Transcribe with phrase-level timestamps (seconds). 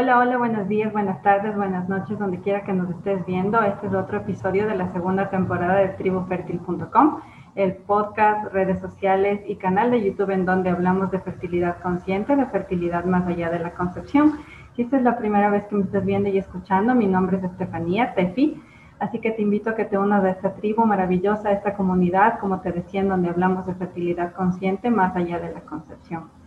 [0.00, 3.60] Hola, hola, buenos días, buenas tardes, buenas noches, donde quiera que nos estés viendo.
[3.60, 7.20] Este es otro episodio de la segunda temporada de tribufertil.com,
[7.54, 12.46] el podcast, redes sociales y canal de YouTube en donde hablamos de fertilidad consciente, de
[12.46, 14.38] fertilidad más allá de la concepción.
[14.74, 17.44] Si esta es la primera vez que me estás viendo y escuchando, mi nombre es
[17.44, 18.58] Estefanía Tefi,
[19.00, 22.38] así que te invito a que te unas a esta tribu maravillosa, a esta comunidad,
[22.38, 26.39] como te decía, en donde hablamos de fertilidad consciente más allá de la concepción.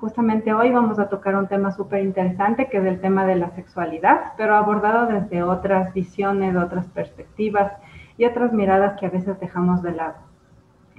[0.00, 3.50] Justamente hoy vamos a tocar un tema súper interesante que es el tema de la
[3.50, 7.72] sexualidad, pero abordado desde otras visiones, otras perspectivas
[8.16, 10.14] y otras miradas que a veces dejamos de lado.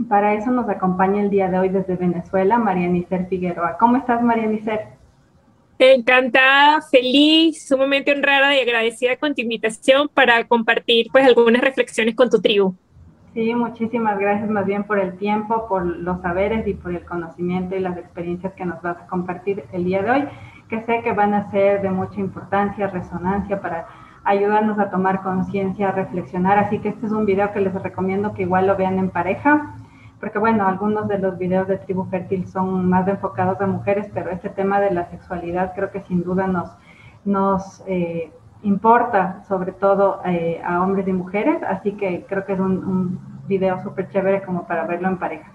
[0.09, 3.77] Para eso nos acompaña el día de hoy desde Venezuela María Nicer Figueroa.
[3.77, 4.87] ¿Cómo estás, María Nicer?
[5.77, 12.29] Encantada, feliz, sumamente honrada y agradecida con tu invitación para compartir pues algunas reflexiones con
[12.29, 12.75] tu tribu.
[13.33, 17.75] Sí, muchísimas gracias más bien por el tiempo, por los saberes y por el conocimiento
[17.75, 20.27] y las experiencias que nos vas a compartir el día de hoy,
[20.67, 23.85] que sé que van a ser de mucha importancia, resonancia para
[24.23, 26.57] ayudarnos a tomar conciencia, a reflexionar.
[26.57, 29.75] Así que este es un video que les recomiendo que igual lo vean en pareja,
[30.19, 34.31] porque bueno, algunos de los videos de Tribu Fértil son más enfocados a mujeres, pero
[34.31, 36.75] este tema de la sexualidad creo que sin duda nos,
[37.25, 38.31] nos eh,
[38.63, 43.19] importa sobre todo eh, a hombres y mujeres, así que creo que es un, un
[43.47, 45.51] video súper chévere como para verlo en pareja.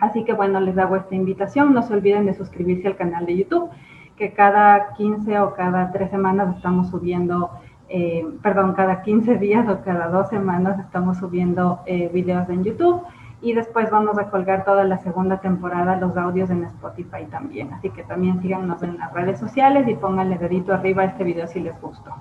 [0.00, 3.36] Así que bueno, les hago esta invitación, no se olviden de suscribirse al canal de
[3.38, 3.70] YouTube,
[4.16, 7.50] que cada 15 o cada 3 semanas estamos subiendo,
[7.88, 13.02] eh, perdón, cada 15 días o cada 2 semanas estamos subiendo eh, videos en YouTube
[13.44, 17.74] y después vamos a colgar toda la segunda temporada los audios en Spotify también.
[17.74, 21.46] Así que también síganos en las redes sociales y pónganle dedito arriba a este video
[21.46, 22.14] si les gustó.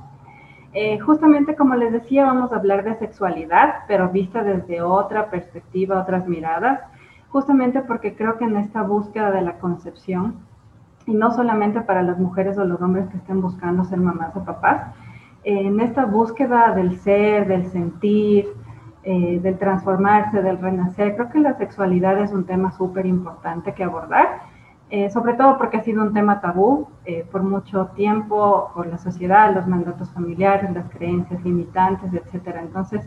[0.73, 6.01] Eh, justamente como les decía, vamos a hablar de sexualidad, pero vista desde otra perspectiva,
[6.01, 6.81] otras miradas,
[7.29, 10.35] justamente porque creo que en esta búsqueda de la concepción,
[11.05, 14.43] y no solamente para las mujeres o los hombres que estén buscando ser mamás o
[14.43, 14.93] papás,
[15.45, 18.47] en esta búsqueda del ser, del sentir,
[19.05, 21.15] eh, del transformarse, del renacer.
[21.15, 24.43] Creo que la sexualidad es un tema súper importante que abordar,
[24.89, 28.97] eh, sobre todo porque ha sido un tema tabú eh, por mucho tiempo, por la
[28.97, 32.61] sociedad, los mandatos familiares, las creencias limitantes, etcétera.
[32.61, 33.05] Entonces,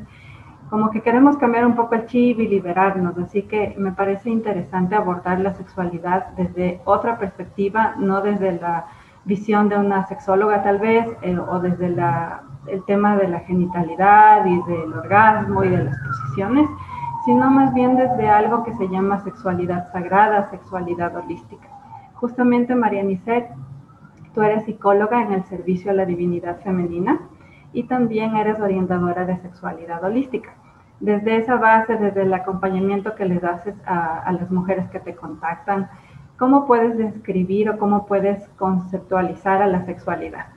[0.68, 4.96] como que queremos cambiar un poco el chip y liberarnos, así que me parece interesante
[4.96, 8.84] abordar la sexualidad desde otra perspectiva, no desde la
[9.24, 11.08] visión de una sexóloga tal vez,
[11.48, 16.68] o desde la el tema de la genitalidad y del orgasmo y de las posiciones,
[17.24, 21.68] sino más bien desde algo que se llama sexualidad sagrada, sexualidad holística.
[22.14, 23.48] Justamente, María Nisset,
[24.34, 27.20] tú eres psicóloga en el servicio a la divinidad femenina
[27.72, 30.54] y también eres orientadora de sexualidad holística.
[31.00, 35.90] Desde esa base, desde el acompañamiento que les haces a las mujeres que te contactan,
[36.38, 40.55] ¿cómo puedes describir o cómo puedes conceptualizar a la sexualidad?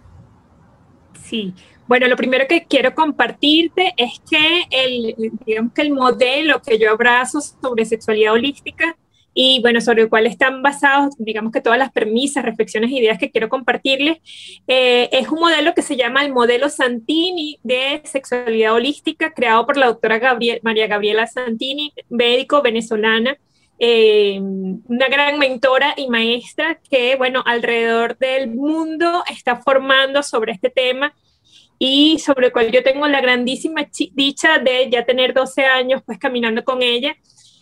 [1.29, 1.53] Sí,
[1.87, 6.89] bueno, lo primero que quiero compartirte es que el, digamos que el modelo que yo
[6.89, 8.97] abrazo sobre sexualidad holística
[9.33, 13.29] y bueno, sobre el cual están basados, digamos que todas las premisas, reflexiones, ideas que
[13.29, 14.17] quiero compartirles,
[14.67, 19.77] eh, es un modelo que se llama el modelo Santini de sexualidad holística, creado por
[19.77, 20.19] la doctora
[20.63, 23.37] María Gabriela Santini, médico venezolana,
[23.79, 30.69] eh, una gran mentora y maestra que, bueno, alrededor del mundo está formando sobre este
[30.69, 31.13] tema
[31.77, 36.19] y sobre el cual yo tengo la grandísima dicha de ya tener 12 años pues
[36.19, 37.15] caminando con ella.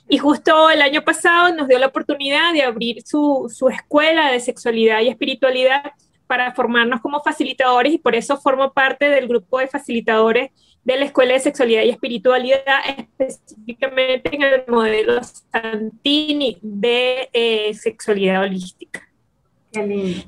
[0.09, 4.39] Y justo el año pasado nos dio la oportunidad de abrir su, su escuela de
[4.39, 5.83] sexualidad y espiritualidad
[6.25, 10.49] para formarnos como facilitadores y por eso formo parte del grupo de facilitadores
[10.87, 18.41] de la Escuela de Sexualidad y Espiritualidad, específicamente en el modelo Santini de eh, sexualidad
[18.43, 19.05] holística.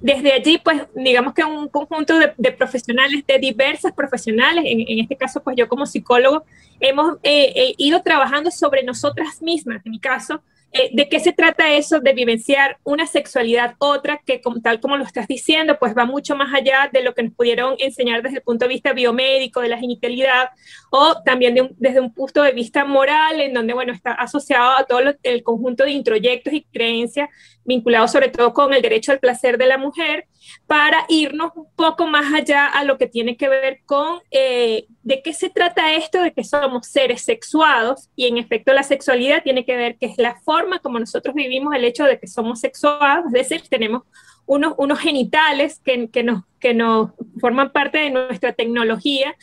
[0.02, 5.42] Desde allí, pues, digamos que un conjunto de, profesionales, de diversas profesionales, en, este caso,
[5.42, 6.44] pues yo como psicólogo,
[6.82, 11.34] hemos eh, eh, ido trabajando sobre nosotras mismas, en mi caso, eh, ¿De qué se
[11.34, 15.98] trata eso de vivenciar una sexualidad otra que, como, tal como lo estás diciendo, pues
[15.98, 18.94] va mucho más allá de lo que nos pudieron enseñar desde el punto de vista
[18.94, 20.50] biomédico, de la genitalidad,
[20.92, 25.00] o también desde un punto de vista moral, en donde, bueno, está asociado a todo
[25.24, 27.30] el conjunto de introyectos y creencias
[27.66, 30.26] vinculados sobre todo con el derecho al placer de la mujer,
[30.68, 35.22] para irnos un poco más allá a lo que tiene que ver con eh, de
[35.22, 39.66] qué se trata esto de que somos seres sexuados y en efecto la sexualidad tiene
[39.66, 43.26] que ver que es la forma como nosotros vivimos el hecho de que somos sexuados,
[43.28, 44.04] es decir, tenemos
[44.50, 49.36] unos, unos genitales que, que, nos, que nos forman parte de nuestra tecnología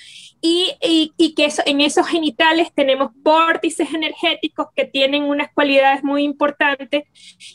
[0.42, 0.74] y,
[1.16, 7.04] y, que eso, en esos genitales tenemos vórtices energéticos que tienen unas cualidades muy importantes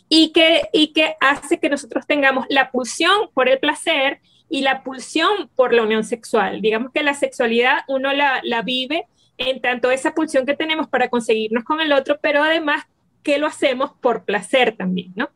[0.08, 4.82] y que, y que hace que nosotros tengamos la pulsión por el placer y la
[4.82, 6.62] pulsión por la unión sexual.
[6.62, 9.08] Digamos que la sexualidad uno la, la vive
[9.38, 12.86] en tanto esa pulsión que tenemos para conseguirnos con el otro, pero además
[13.24, 15.30] que lo hacemos por placer también, ¿no?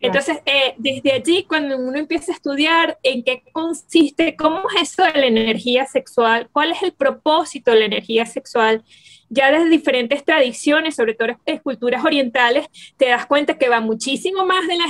[0.00, 5.02] Entonces, eh, desde allí, cuando uno empieza a estudiar en qué consiste, cómo es eso
[5.02, 8.84] de la energía sexual, cuál es el propósito de la energía sexual,
[9.30, 12.66] ya desde diferentes tradiciones, sobre todo en culturas orientales,
[12.96, 14.86] te das cuenta que va muchísimo más de la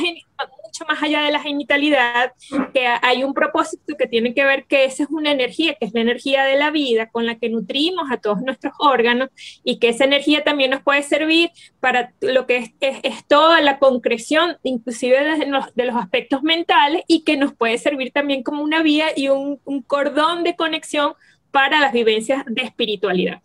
[0.69, 2.33] mucho más allá de la genitalidad,
[2.73, 5.95] que hay un propósito que tiene que ver que esa es una energía, que es
[5.95, 9.31] la energía de la vida con la que nutrimos a todos nuestros órganos
[9.65, 11.51] y que esa energía también nos puede servir
[11.81, 17.25] para lo que es, toda la concreción, inclusive de los, de los, aspectos mentales y
[17.25, 21.15] que nos puede servir también como una vía y un, un cordón de conexión
[21.51, 23.41] para las vivencias de espiritualidad.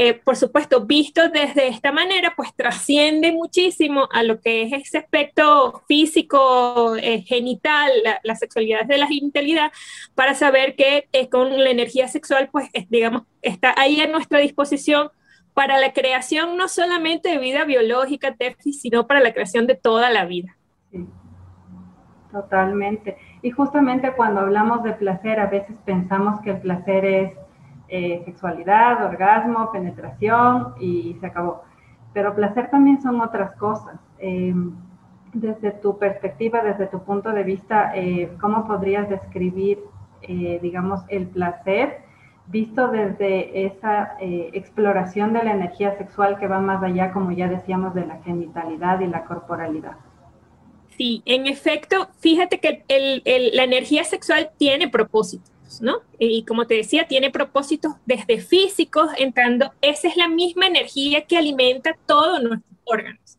[0.00, 4.98] Eh, por supuesto, visto desde esta manera, pues trasciende muchísimo a lo que es ese
[4.98, 7.90] aspecto físico, eh, genital,
[8.22, 9.72] la, sexualidad de la genitalidad,
[10.14, 15.10] para saber que eh, con la energía sexual, pues digamos, está ahí a nuestra disposición
[15.52, 18.36] para la creación no solamente de vida biológica,
[18.70, 20.56] sino para la creación de toda la vida.
[22.30, 23.18] totalmente.
[23.42, 27.47] Y justamente cuando hablamos de placer, a veces pensamos que el placer es
[27.88, 31.62] eh, sexualidad, orgasmo, penetración y se acabó.
[32.12, 33.98] Pero placer también son otras cosas.
[34.18, 34.54] Eh,
[35.32, 39.78] desde tu perspectiva, desde tu punto de vista, eh, ¿cómo podrías describir,
[40.62, 42.00] digamos, el placer
[42.48, 47.94] visto desde esa exploración de la energía sexual que va más allá, como ya decíamos,
[47.94, 49.96] de la genitalidad y la corporalidad?
[50.96, 52.84] Sí, en efecto, fíjate que
[53.54, 55.50] la energía sexual tiene propósito.
[56.18, 61.36] Y como te decía, tiene propósitos desde físicos, entrando, esa es la misma energía que
[61.36, 63.38] alimenta todos nuestros órganos.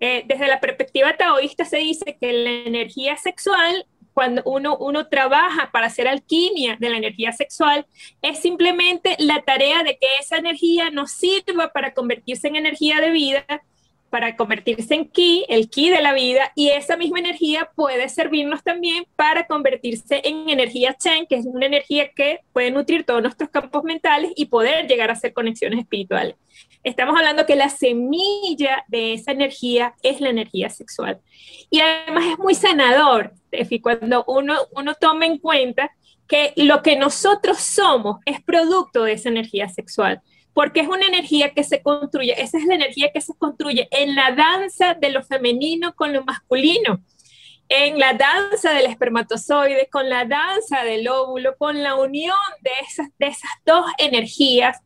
[0.00, 5.70] Eh, desde la perspectiva taoísta se dice que la energía sexual, cuando uno, uno trabaja
[5.72, 7.86] para hacer alquimia de la energía sexual,
[8.20, 13.10] es simplemente la tarea de que esa energía nos sirva para convertirse en energía de
[13.10, 13.46] vida,
[14.12, 18.62] para convertirse en ki, el ki de la vida, y esa misma energía puede servirnos
[18.62, 23.48] también para convertirse en energía Chen, que es una energía que puede nutrir todos nuestros
[23.48, 26.36] campos mentales y poder llegar a hacer conexiones espirituales.
[26.84, 31.18] Estamos hablando que la semilla de esa energía es la energía sexual.
[31.70, 35.90] Y además es muy sanador, Tefi, cuando uno, uno toma en cuenta
[36.28, 40.20] que lo que nosotros somos es producto de esa energía sexual
[40.54, 44.14] porque es una energía que se construye, esa es la energía que se construye en
[44.14, 47.02] la danza de lo femenino con lo masculino,
[47.68, 53.08] en la danza del espermatozoide, con la danza del óvulo, con la unión de esas,
[53.18, 54.78] de esas dos energías,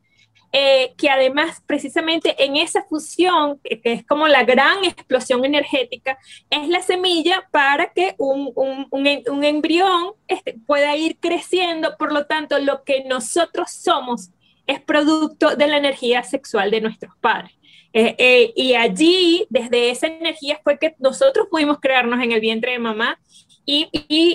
[0.52, 6.16] eh, que además precisamente en esa fusión, que, es como la gran explosión energética,
[6.48, 12.26] es la semilla para que un, un, un embrión este, pueda ir creciendo, por lo
[12.26, 14.30] tanto, lo que nosotros somos
[14.66, 17.52] es producto de la energía sexual de nuestros padres.
[17.92, 22.72] Eh, eh, y allí, desde esa energía, fue que nosotros pudimos crearnos en el vientre
[22.72, 23.18] de mamá.
[23.64, 23.88] Y,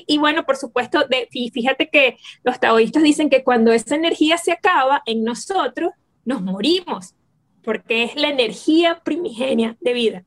[0.08, 4.52] y, bueno, por supuesto, de, fíjate que los taoístas dicen que cuando esa energía se
[4.52, 5.92] acaba en nosotros,
[6.26, 7.14] nos morimos,
[7.64, 10.26] porque es la energía primigenia de vida.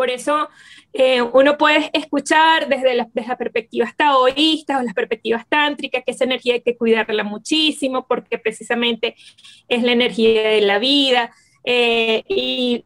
[0.00, 0.48] Por eso
[0.94, 6.54] eh, uno puede escuchar desde, las perspectivas taoístas o las perspectivas tántricas que esa energía
[6.54, 9.14] hay que cuidarla muchísimo porque precisamente
[9.68, 11.32] es la energía de la vida.
[11.64, 12.84] Eh, y,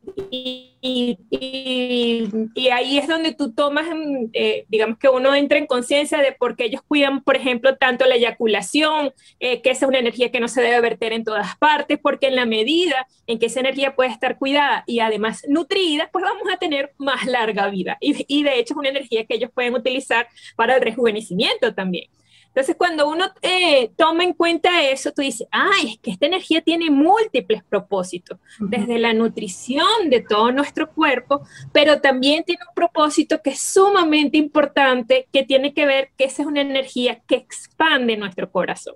[2.70, 6.56] ahí es donde tú tomas, mm, eh, digamos que uno entra en conciencia de por
[6.56, 10.40] qué ellos cuidan, por ejemplo, tanto la eyaculación, eh, que esa es una energía que
[10.40, 13.94] no se debe verter en todas partes, porque en la medida en que esa energía
[13.94, 17.96] puede estar cuidada y además nutrida, pues vamos a tener más larga vida.
[18.00, 22.08] Y, y de hecho es una energía que ellos pueden utilizar para el rejuvenecimiento también.
[22.54, 26.62] Entonces, cuando uno eh, toma en cuenta eso, tú dices, ay, es que esta energía
[26.62, 31.42] tiene múltiples propósitos, desde la nutrición de todo nuestro cuerpo,
[31.72, 36.42] pero también tiene un propósito que es sumamente importante, que tiene que ver que esa
[36.42, 38.94] es una energía que expande nuestro corazón.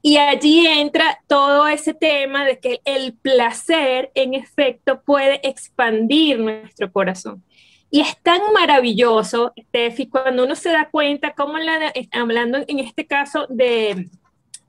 [0.00, 6.90] Y allí entra todo ese tema de que el placer, en efecto, puede expandir nuestro
[6.92, 7.42] corazón.
[7.90, 13.06] Y es tan maravilloso, Steffi, cuando uno se da cuenta, como la, hablando en este
[13.06, 14.08] caso de,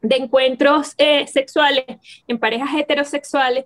[0.01, 1.85] de encuentros eh, sexuales
[2.27, 3.65] en parejas heterosexuales,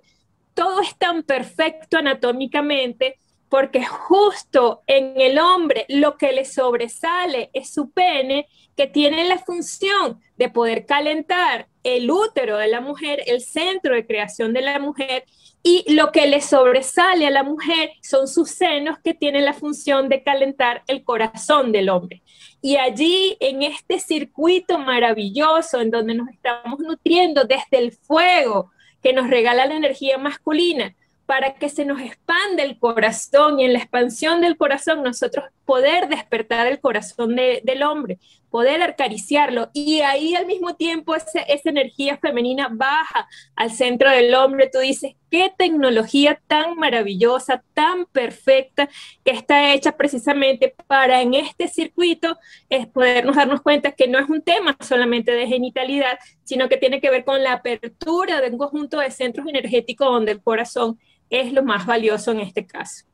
[0.53, 3.19] todo es tan perfecto anatómicamente
[3.51, 9.39] porque justo en el hombre lo que le sobresale es su pene, que tiene la
[9.39, 14.79] función de poder calentar el útero de la mujer, el centro de creación de la
[14.79, 15.25] mujer,
[15.63, 20.07] y lo que le sobresale a la mujer son sus senos que tienen la función
[20.07, 22.23] de calentar el corazón del hombre.
[22.61, 28.71] Y allí, en este circuito maravilloso en donde nos estamos nutriendo desde el fuego
[29.03, 30.95] que nos regala la energía masculina,
[31.31, 36.09] para que se nos expande el corazón y en la expansión del corazón nosotros poder
[36.09, 38.19] despertar el corazón del hombre,
[38.49, 44.69] poder acariciarlo y ahí al mismo tiempo esa energía femenina baja al centro del hombre.
[44.69, 48.89] Tú dices, qué tecnología tan maravillosa, tan perfecta,
[49.23, 52.37] que está hecha precisamente para en este circuito
[52.69, 56.99] es podernos darnos cuenta que no es un tema solamente de genitalidad, sino que tiene
[56.99, 60.99] que ver con la apertura de un conjunto de centros energéticos donde el corazón
[61.31, 63.05] es lo más valioso en este caso.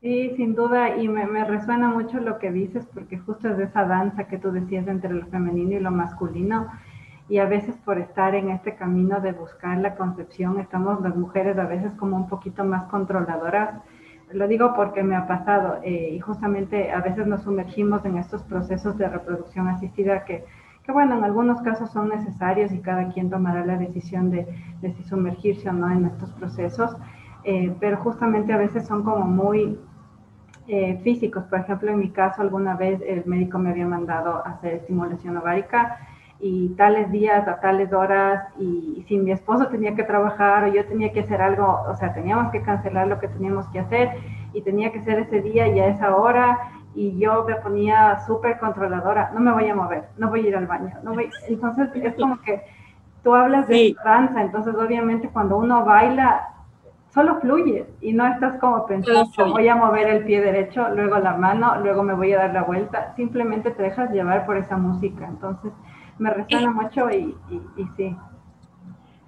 [0.00, 3.84] Sí, sin duda, y me, resuena mucho lo que dices, porque justo es de esa
[3.84, 6.68] danza que tú decías entre lo femenino y lo masculino,
[7.28, 11.58] y a veces por estar en este camino de buscar la concepción, estamos las mujeres
[11.58, 13.82] a veces como un poquito más controladoras.
[14.32, 18.42] Lo digo porque me ha pasado, eh, y justamente a veces nos sumergimos en estos
[18.44, 20.44] procesos de reproducción asistida que,
[20.84, 24.46] que, bueno, en algunos casos son necesarios y cada quien tomará la decisión de,
[24.80, 26.96] de si sumergirse o no en estos procesos
[27.48, 29.78] eh, pero justamente a veces son como muy
[30.66, 31.44] eh, físicos.
[31.44, 35.36] Por ejemplo, en mi caso, alguna vez el médico me había mandado a hacer estimulación
[35.36, 35.96] ovárica
[36.40, 40.84] y tales días a tales horas y, si mi esposo tenía que trabajar o yo
[40.86, 44.10] tenía que hacer algo, o sea, teníamos que cancelar lo que teníamos que hacer
[44.52, 46.58] y tenía que ser ese día y a esa hora
[46.96, 50.56] y yo me ponía súper controladora, no me voy a mover, no voy a ir
[50.56, 52.60] al baño, no voy, entonces es como que
[53.22, 56.55] tú hablas de danza, entonces obviamente cuando uno baila
[57.16, 61.34] solo fluyes y no estás como pensando, voy a mover el pie derecho, luego la
[61.34, 65.26] mano, luego me voy a dar la vuelta, simplemente te dejas llevar por esa música.
[65.26, 65.72] Entonces,
[66.18, 67.34] me resuena mucho y,
[67.96, 68.14] sí.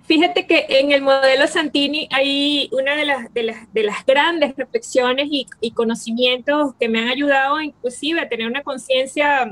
[0.02, 4.54] Fíjate que en el modelo Santini hay una de las, de las, de las grandes
[4.54, 9.50] reflexiones y, y, conocimientos que me han ayudado inclusive a tener una conciencia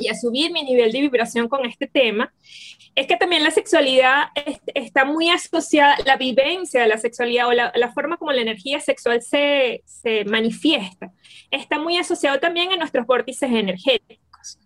[0.00, 2.32] y a subir mi nivel de vibración con este tema,
[2.94, 4.28] es que también la sexualidad
[4.74, 9.22] está muy asociada, la vivencia de la sexualidad o la, forma como la energía sexual
[9.22, 11.12] se, se, manifiesta,
[11.50, 14.58] está muy asociado también a nuestros vórtices energéticos.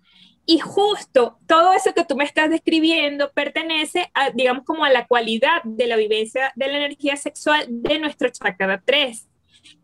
[0.47, 5.07] Y justo todo eso que tú me estás describiendo pertenece a, digamos, como a la
[5.07, 9.27] cualidad de la vivencia de la energía sexual de nuestro chakra 3,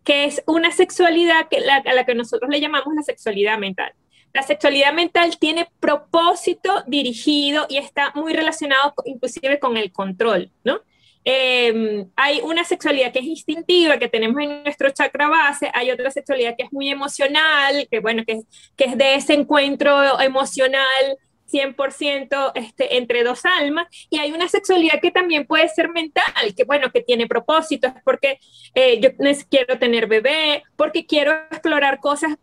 [0.04, 3.94] que es una sexualidad que a la que nosotros le llamamos la sexualidad mental.
[4.32, 10.80] La sexualidad mental tiene propósito dirigido y está muy relacionado inclusive con el control, ¿no?
[11.24, 16.10] Em, hay una sexualidad que es instintiva, que tenemos en nuestro chakra base, hay otra
[16.10, 18.40] sexualidad que es muy emocional, que bueno, que,
[18.78, 21.18] es de ese encuentro emocional
[21.52, 26.64] 100% este, entre dos almas, y hay una sexualidad que también puede ser mental, que
[26.64, 28.38] bueno, que tiene propósitos, porque
[28.74, 29.10] eh, yo
[29.50, 32.36] quiero tener bebé, porque quiero explorar cosas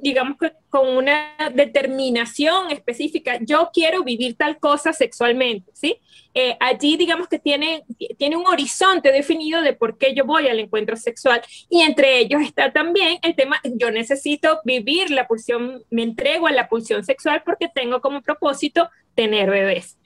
[0.00, 0.36] digamos,
[0.68, 5.98] con una determinación específica, yo quiero vivir tal cosa sexualmente, ¿sí?
[6.34, 7.84] Eh, allí digamos que tiene,
[8.16, 12.40] tiene un horizonte definido de por qué yo voy al encuentro sexual y entre ellos
[12.42, 17.42] está también el tema, yo necesito vivir la pulsión, me entrego a la pulsión sexual
[17.44, 19.98] porque tengo como propósito tener bebés.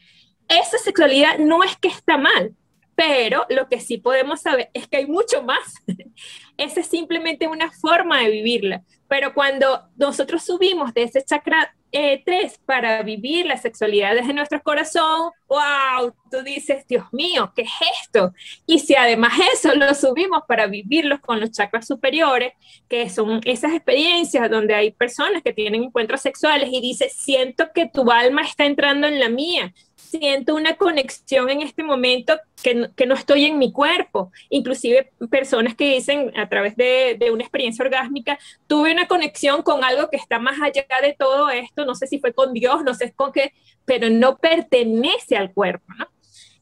[0.49, 2.55] Esa sexualidad no es que está mal,
[2.97, 5.75] pero lo que sí podemos saber es que hay mucho más.
[6.57, 8.83] Esa es simplemente una forma de vivirla.
[9.07, 14.63] Pero cuando nosotros subimos de ese chakra eh, 3 para vivir la sexualidad desde nuestro
[14.63, 17.71] corazón, wow, tú dices, Dios mío, ¿qué es
[18.03, 18.33] esto?
[18.67, 22.55] Y si además eso lo subimos para vivirlos con los chakras superiores,
[22.89, 27.87] que son esas experiencias donde hay personas que tienen encuentros sexuales y dices, siento que
[27.87, 29.73] tu alma está entrando en la mía,
[30.07, 34.33] siento una conexión en este momento que no, que no, estoy en mi cuerpo.
[34.49, 39.85] Inclusive personas que dicen a través de, de, una experiencia orgásmica, tuve una conexión con
[39.85, 42.95] algo que está más allá de todo esto, no sé si fue con Dios, no
[42.95, 43.53] sé con qué,
[43.85, 45.85] pero no pertenece al cuerpo.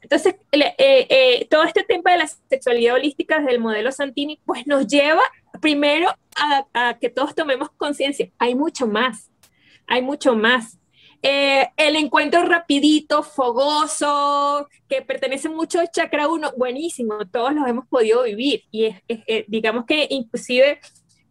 [0.00, 4.66] Entonces, eh, eh, todo este tema de la sexualidad holística desde el modelo Santini, pues
[4.66, 5.22] nos lleva
[5.62, 6.08] primero
[6.74, 9.30] a que todos tomemos conciencia, hay mucho más,
[9.86, 10.78] hay mucho más
[11.26, 17.86] eh, el encuentro rapidito, fogoso, que pertenece mucho al chakra 1, buenísimo, todos los hemos
[17.88, 20.80] podido vivir y es, eh, digamos que inclusive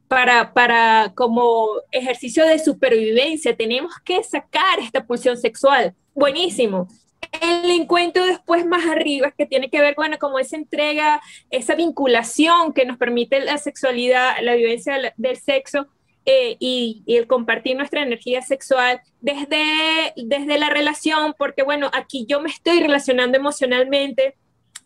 [0.08, 6.88] para, para como ejercicio de supervivencia tenemos que sacar esta pulsión sexual, buenísimo.
[7.40, 11.22] El encuentro después más arriba, que tiene que ver, bueno, como esa entrega,
[11.52, 15.88] esa vinculación que nos permite la sexualidad, la vivencia del sexo,
[16.26, 22.42] eh, y, el compartir nuestra energía sexual desde, desde la relación, porque bueno, aquí yo
[22.42, 24.36] me estoy relacionando emocionalmente.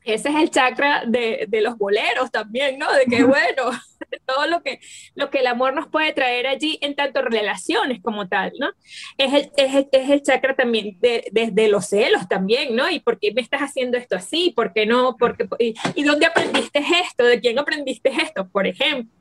[0.03, 2.91] Ese es el chakra de, de los boleros también, ¿no?
[2.94, 3.72] De que bueno,
[4.25, 4.79] todo lo que,
[5.15, 8.70] lo que el amor nos puede traer allí en tanto relaciones como tal, ¿no?
[9.17, 12.89] Es el, es el, es el chakra también desde de, de los celos también, ¿no?
[12.89, 14.53] ¿Y por qué me estás haciendo esto así?
[14.56, 15.17] ¿Por qué no?
[15.17, 17.25] Porque, y, ¿Y dónde aprendiste esto?
[17.25, 18.48] ¿De quién aprendiste esto?
[18.50, 19.16] Por ejemplo.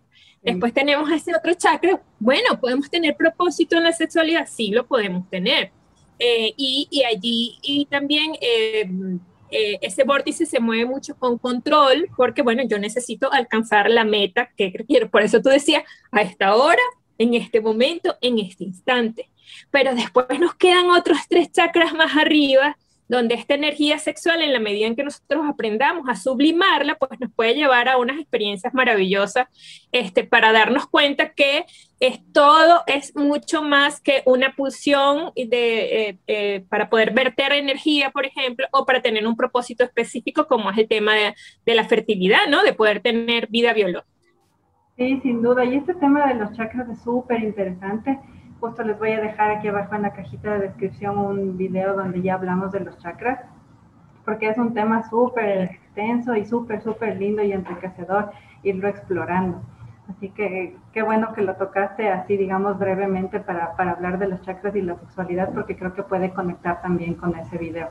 [0.47, 2.01] Después tenemos ese otro chakra.
[2.21, 4.47] Bueno, ¿podemos tener propósito en la sexualidad?
[4.49, 5.73] Sí, lo podemos tener.
[6.21, 8.89] Eh, y, y, allí, y también eh,
[9.51, 14.49] eh, ese vórtice se mueve mucho con control, porque bueno, yo necesito alcanzar la meta
[14.57, 15.11] que quiero.
[15.11, 16.83] Por eso tú decías, a esta hora,
[17.19, 19.29] en este momento, en este instante.
[19.73, 22.77] Pero después nos quedan otros tres chakras más arriba
[23.09, 27.33] donde esta energía sexual, en la medida en que nosotros aprendamos a sublimarla, pues nos
[27.33, 29.47] puede llevar a unas experiencias maravillosas
[29.93, 31.67] este, para darnos cuenta que
[32.01, 38.11] es, todo es mucho más que una pulsión de, eh, eh, para poder verter energía,
[38.11, 41.35] por ejemplo, o para tener un propósito específico como es el tema de,
[41.75, 42.63] la fertilidad, ¿no?
[42.63, 44.11] De poder tener vida biológica.
[44.97, 45.65] Sí, sin duda.
[45.65, 48.19] Y este tema de los chakras es súper interesante
[48.61, 52.23] Justo les voy a dejar aquí abajo en la cajita de descripción un video donde
[52.23, 53.41] ya hablamos de los chakras,
[54.25, 58.31] porque es un tema súper extenso y súper, súper lindo y enriquecedor
[58.63, 59.61] irlo explorando.
[60.09, 64.41] Así que qué bueno que lo tocaste así, digamos, brevemente para, para hablar de los
[64.43, 67.91] chakras y la sexualidad, porque creo que puede conectar también con ese video.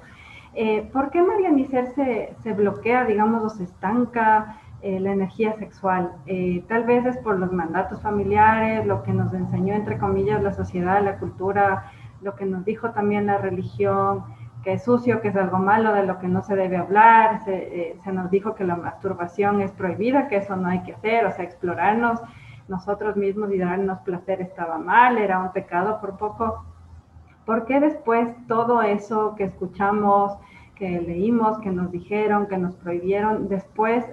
[0.55, 4.57] Eh, ¿Por qué María Miser se, se bloquea, digamos, o se estanca?
[4.85, 6.11] Eh, la energía sexual.
[6.27, 10.53] Eh, tal vez es por los mandatos familiares, lo que nos enseñó, entre comillas, la
[10.53, 14.23] sociedad, la cultura, lo que nos dijo también la religión,
[14.63, 17.43] que es sucio, que es algo malo, de lo que no se debe hablar.
[17.45, 20.93] Se, eh, se nos dijo que la masturbación es prohibida, que eso no hay que
[20.93, 22.21] hacer, o sea, explorarnos
[22.67, 26.63] nosotros mismos y darnos placer estaba mal, era un pecado por poco.
[27.43, 30.37] ¿Por qué después todo eso que escuchamos,
[30.75, 34.05] que leímos, que nos dijeron, que nos prohibieron, después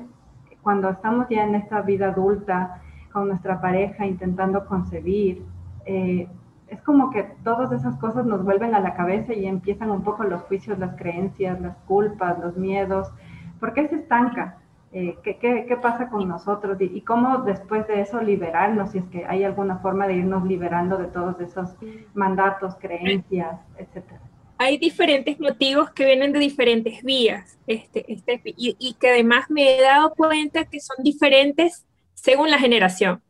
[0.63, 2.81] cuando estamos ya en esta vida adulta
[3.13, 5.45] con nuestra pareja intentando concebir,
[5.85, 6.29] eh,
[6.69, 10.25] es como que todas esas cosas nos vuelven a la cabeza y empiezan un poco
[10.25, 13.13] los juicios, las creencias, las culpas, los miedos.
[13.61, 14.57] ¿Por qué se estanca?
[14.93, 16.81] Eh, ¿qué, qué, qué, pasa con nosotros?
[16.81, 20.45] Y, y, cómo después de eso liberarnos, si es que hay alguna forma de irnos
[20.45, 21.77] liberando de todos esos
[22.15, 24.21] mandatos, creencias, etcétera
[24.63, 29.77] hay diferentes motivos que vienen de diferentes vías, este, este, y, y, que además me
[29.77, 33.21] he dado cuenta que son diferentes según la generación.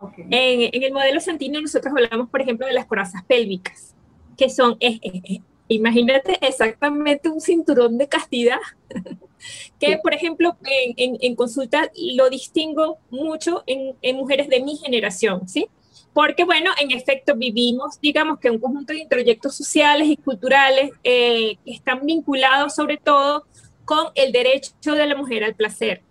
[0.00, 0.24] Okay.
[0.30, 3.94] En, en, el modelo Santino nosotros hablamos, por ejemplo, de las corazas pélvicas,
[4.36, 8.58] que son, eh, eh, imagínate exactamente un cinturón de castidad,
[9.78, 14.76] que por ejemplo en, en, en, consulta lo distingo mucho en, en mujeres de mi
[14.76, 15.68] generación, ¿sí?
[16.12, 21.56] Porque bueno, en efecto vivimos, digamos que un conjunto de introyectos sociales y culturales eh,
[21.64, 23.46] que están vinculados sobre todo
[23.84, 26.02] con el derecho de la mujer al placer,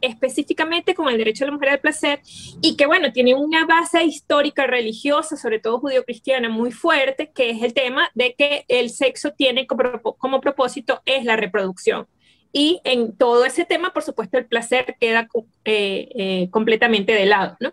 [0.00, 2.20] específicamente con el derecho de la mujer al placer,
[2.62, 7.62] y que bueno, tiene una base histórica religiosa, sobre todo judío-cristiana, muy fuerte, que es
[7.62, 12.06] el tema de que el sexo tiene como, como propósito es la reproducción.
[12.52, 15.28] Y en todo ese tema, por supuesto, el placer queda
[15.64, 17.72] eh, eh, completamente de lado, ¿no?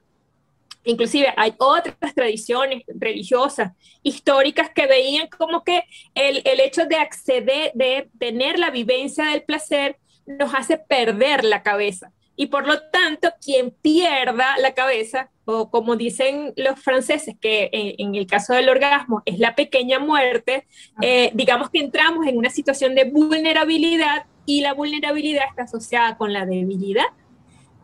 [0.85, 7.71] Inclusive hay otras tradiciones religiosas, históricas, que veían como que el, el, hecho de acceder,
[7.73, 12.11] de tener la vivencia del placer, nos hace perder la cabeza.
[12.35, 18.07] Y por lo tanto, quien pierda la cabeza, o como dicen los franceses, que en,
[18.09, 20.67] en el caso del orgasmo es la pequeña muerte,
[21.01, 26.33] eh, digamos que entramos en una situación de vulnerabilidad y la vulnerabilidad está asociada con
[26.33, 27.05] la debilidad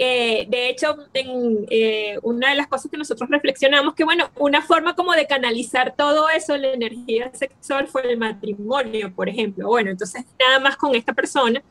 [0.03, 4.63] eh, de hecho, en, eh, una de las cosas que nosotros reflexionamos, que bueno, una
[4.63, 9.67] forma como de canalizar todo eso, la energía sexual, fue el matrimonio, por ejemplo.
[9.67, 11.61] Bueno, entonces nada más con esta persona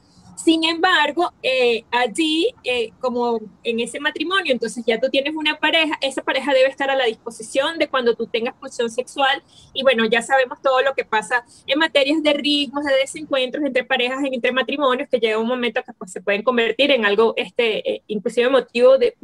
[0.43, 5.99] sin embargo, eh, allí, eh, como en ese matrimonio, entonces ya tú tienes una pareja,
[6.01, 9.43] esa pareja debe estar a la disposición de cuando tú tengas pulsión sexual.
[9.75, 13.85] Y bueno, ya sabemos todo lo que pasa en materias de ritmos, de desencuentros entre
[13.85, 17.97] parejas, entre matrimonios, que llega un momento que pues, se pueden convertir en algo, este,
[17.97, 19.15] eh, inclusive motivo de,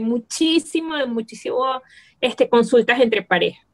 [0.00, 1.80] muchísimo, de muchísimo
[2.20, 3.67] este, consultas entre parejas.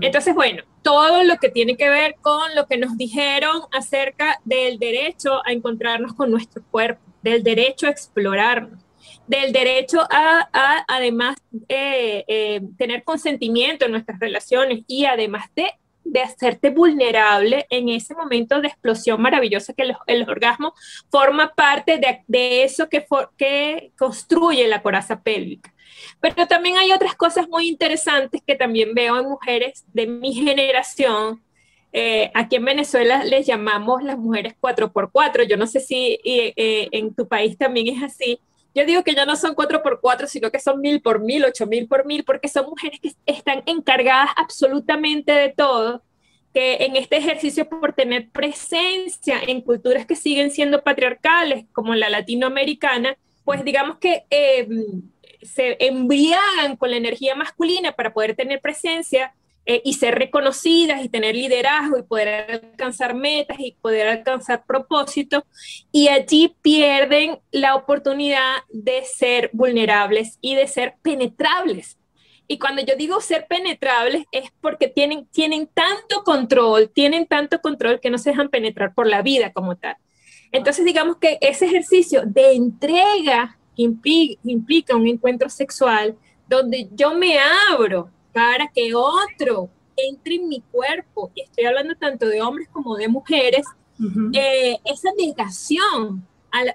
[0.00, 4.78] Entonces, bueno, todo lo que tiene que ver con lo que nos dijeron acerca del
[4.78, 8.82] derecho a encontrarnos con nuestro cuerpo, del derecho a explorarnos,
[9.26, 10.48] del derecho a,
[10.88, 11.36] además,
[11.68, 15.70] eh, eh, tener consentimiento en nuestras relaciones y además de
[16.04, 20.74] de hacerte vulnerable en ese momento de explosión maravillosa que el, orgasmo
[21.10, 25.73] forma parte de, eso que, que construye la coraza pélvica.
[26.20, 31.42] Pero también hay otras cosas muy interesantes que también veo en mujeres de mi generación.
[31.92, 35.46] Eh, aquí en Venezuela les llamamos las mujeres 4x4.
[35.48, 38.40] Yo no sé si eh, eh, en tu país también es así
[38.74, 41.44] yo digo que ya no son cuatro por cuatro, sino que son mil por mil,
[41.44, 46.02] ocho mil por mil, porque son mujeres que están encargadas absolutamente de todo,
[46.52, 52.10] que en este ejercicio por tener presencia en culturas que siguen siendo patriarcales, como la
[52.10, 55.02] latinoamericana, pues digamos que em,
[55.44, 59.34] se embriagan con la energía masculina para poder tener presencia
[59.66, 65.42] eh, y ser reconocidas y tener liderazgo y poder alcanzar metas y poder alcanzar propósitos.
[65.90, 71.98] Y allí pierden la oportunidad de ser vulnerables y de ser penetrables.
[72.46, 78.00] Y cuando yo digo ser penetrables es porque tienen, tienen tanto control, tienen tanto control
[78.00, 79.96] que no se dejan penetrar por la vida como tal.
[80.52, 86.16] Entonces digamos que ese ejercicio de entrega implica, implica un encuentro sexual
[86.48, 87.38] donde yo me
[87.70, 92.96] abro para que otro entre en mi cuerpo, y estoy hablando tanto de hombres como
[92.96, 93.64] de mujeres,
[94.32, 96.26] eh, esa negación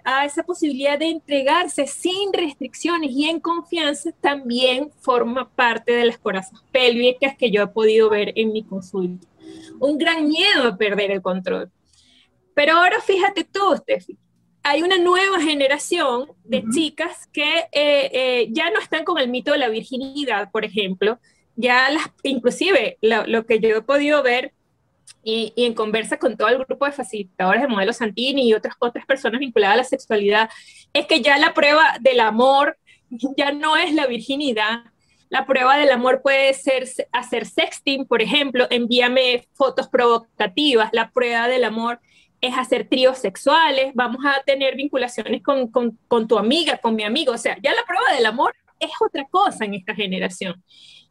[0.03, 6.17] a, esa posibilidad de entregarse sin restricciones y en confianza también forma parte de las
[6.17, 9.25] corazas pélvicas que yo he podido ver en mi consulta.
[9.79, 11.71] Un gran miedo a perder el control.
[12.53, 14.17] Pero ahora fíjate tú, Steffi,
[14.69, 19.51] hay una nueva generación de chicas que eh, eh, ya no están con el mito
[19.51, 21.19] de la virginidad, por ejemplo,
[21.55, 24.53] ya las, inclusive lo, que yo he podido ver
[25.23, 29.05] y, en conversa con todo el grupo de facilitadores de Modelo Santini y otras, otras
[29.07, 30.49] personas vinculadas a la sexualidad,
[30.93, 32.77] es que ya la prueba del amor
[33.37, 34.83] ya no es la virginidad.
[35.29, 40.89] La prueba del amor puede ser hacer sexting, por ejemplo, envíame fotos provocativas.
[40.91, 41.99] La prueba del amor
[42.41, 47.33] es hacer tríos sexuales, vamos a tener vinculaciones con, con, tu amiga, con mi amigo.
[47.33, 50.63] O sea, ya la prueba del amor es otra cosa en esta generación.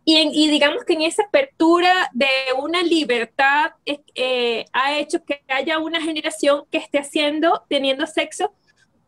[0.05, 6.01] Y, digamos que en esa apertura de una libertad eh, ha hecho que haya una
[6.01, 8.55] generación que esté haciendo, teniendo sexo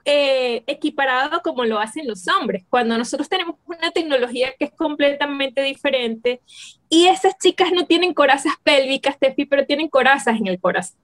[0.05, 5.63] eh, equiparado como lo hacen los hombres, cuando nosotros tenemos una tecnología que es completamente
[5.63, 6.41] diferente
[6.89, 10.99] y esas chicas no tienen corazas pélvicas, Tefi, pero tienen corazas en el corazón.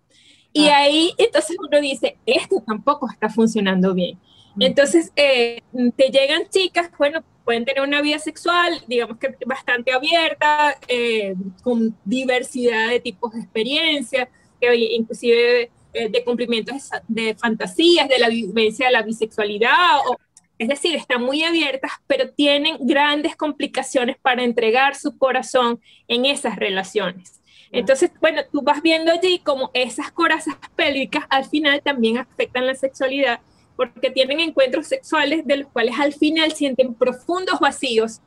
[0.52, 0.78] Y ah.
[0.78, 4.18] ahí entonces uno dice, esto tampoco está funcionando bien.
[4.58, 5.60] Entonces, eh,
[5.96, 11.96] te llegan chicas, bueno, pueden tener una vida sexual, digamos que bastante abierta, eh, con
[12.04, 14.28] diversidad de tipos de experiencias,
[14.60, 20.16] que inclusive eh, de cumplimientos de fantasías, de la vivencia de la bisexualidad, o,
[20.58, 26.56] es decir, están muy abiertas, pero tienen grandes complicaciones para entregar su corazón en esas
[26.56, 27.40] relaciones.
[27.72, 32.74] Entonces, bueno, tú vas viendo allí como esas corazas pélvicas al final también afectan la
[32.74, 33.40] sexualidad
[33.76, 38.20] porque tienen encuentros sexuales de los cuales al final sienten profundos vacíos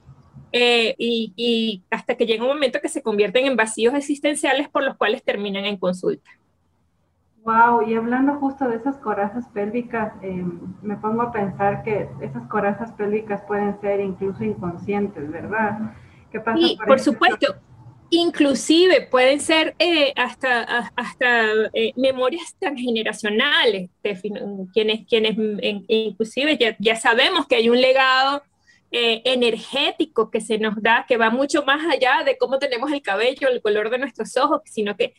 [0.51, 4.95] eh, y, hasta que llega un momento que se convierten en vacíos existenciales por los
[4.95, 6.29] cuales terminan en consulta.
[7.43, 10.43] Wow, y hablando justo de esas corazas pélvicas, eh,
[10.81, 15.93] me pongo a pensar que esas corazas pélvicas pueden ser incluso inconscientes, ¿verdad?
[16.31, 16.57] ¿Qué pasa?
[16.57, 17.55] Sí, por supuesto.
[18.11, 23.91] Inclusive pueden ser eh, hasta, hasta eh, memorias transgeneracionales,
[24.73, 25.35] quienes, quienes
[25.87, 28.41] inclusive ya, ya, sabemos que hay un legado
[28.91, 33.03] eh, energético que se nos da, que va mucho más allá de cómo tenemos el
[33.03, 35.13] cabello, el color de nuestros ojos, sino que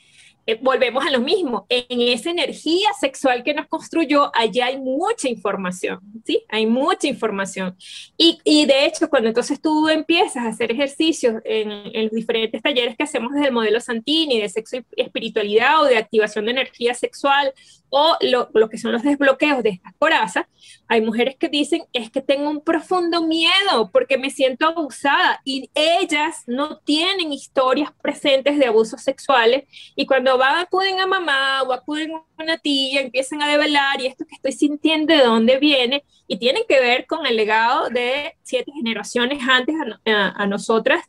[0.51, 5.29] eh, volvemos a lo mismo, en esa energía sexual que nos construyó, allá hay mucha
[5.29, 6.45] información, ¿sí?
[6.49, 7.77] Hay mucha información.
[8.17, 12.97] Y, de hecho, cuando entonces tú empiezas a hacer ejercicios en, en, los diferentes talleres
[12.97, 16.95] que hacemos desde el modelo Santini, de sexo y espiritualidad o de activación de energía
[16.95, 17.53] sexual
[17.91, 20.49] o lo, que son los desbloqueos de esta coraza,
[20.89, 25.71] hay mujeres que dicen, es que tengo un profundo miedo porque me siento abusada y
[25.75, 29.65] ellas no tienen historias presentes de abusos sexuales
[29.97, 34.07] y cuando van, acuden a mamá o acuden a una tía, empiezan a develar y
[34.07, 38.35] esto que estoy sintiendo de dónde viene y tienen que ver con el legado de
[38.43, 39.75] siete generaciones antes
[40.05, 41.03] a nosotras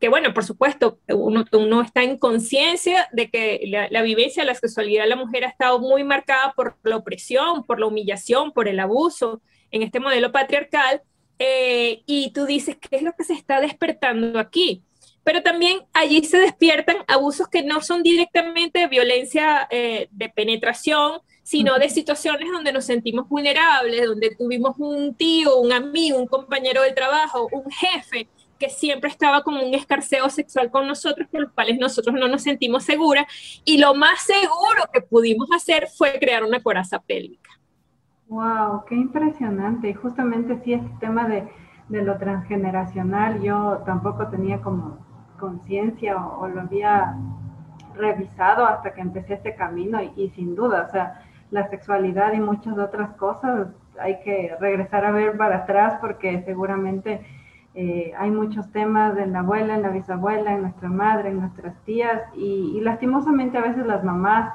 [0.00, 4.54] que bueno, por supuesto, uno, uno está en conciencia de que la, vivencia de la
[4.54, 8.68] sexualidad de la mujer ha estado muy marcada por la opresión, por la humillación, por
[8.68, 11.02] el abuso en este modelo patriarcal,
[11.38, 14.82] eh, y tú dices, ¿qué es lo que se está despertando aquí?
[15.24, 21.20] Pero también allí se despiertan abusos que no son directamente de violencia eh, de penetración,
[21.42, 26.82] sino de situaciones donde nos sentimos vulnerables, donde tuvimos un tío, un amigo, un compañero
[26.82, 28.28] de trabajo, un jefe
[28.58, 32.42] que siempre estaba como un escarceo sexual con nosotros, por los cuales nosotros no nos
[32.42, 33.26] sentimos seguras,
[33.64, 37.50] y lo más seguro que pudimos hacer fue crear una coraza pélvica.
[38.28, 38.84] ¡Wow!
[38.88, 39.88] ¡Qué impresionante!
[39.90, 41.48] Y justamente sí, este tema de,
[41.88, 44.98] de lo transgeneracional, yo tampoco tenía como
[45.38, 47.16] conciencia o, lo había
[47.94, 52.40] revisado hasta que empecé este camino y, y sin duda, o sea, la sexualidad y
[52.40, 53.68] muchas otras cosas
[54.00, 57.24] hay que regresar a ver para atrás porque seguramente
[57.76, 61.74] eh, hay muchos temas en la abuela, en la bisabuela, en nuestra madre, en nuestras
[61.84, 64.54] tías y, lastimosamente a veces las mamás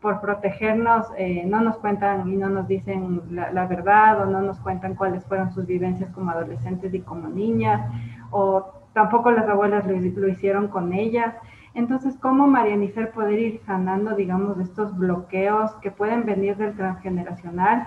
[0.00, 4.58] por protegernos eh, no nos cuentan y no nos dicen la, verdad o no nos
[4.60, 7.88] cuentan cuáles fueron sus vivencias como adolescentes y como niñas
[8.30, 11.34] o tampoco las abuelas lo, lo hicieron con ellas.
[11.74, 17.86] Entonces, ¿cómo Marianicer poder ir sanando, digamos, estos bloqueos que pueden venir del transgeneracional?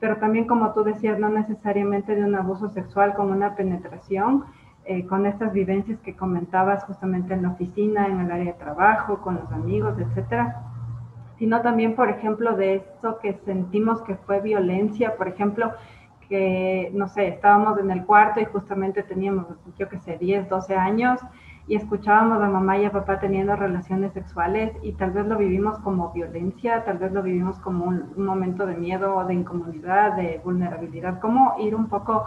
[0.00, 4.44] Pero también como tú decías, no necesariamente de un abuso sexual como una penetración,
[4.84, 9.18] eh, con estas vivencias que comentabas justamente en la oficina, en el área de trabajo,
[9.18, 10.62] con los amigos, etcétera,
[11.38, 15.72] sino también, por ejemplo, de esto que sentimos que fue violencia, por ejemplo,
[16.28, 19.46] que, no sé, estábamos en el cuarto y justamente teníamos,
[19.78, 21.20] yo qué sé, 10, 12 años
[21.68, 25.78] y escuchábamos a mamá y a papá teniendo relaciones sexuales y tal vez lo vivimos
[25.80, 31.20] como violencia, tal vez lo vivimos como un, momento de miedo, de incomodidad, de vulnerabilidad.
[31.20, 32.26] ¿Cómo ir un poco,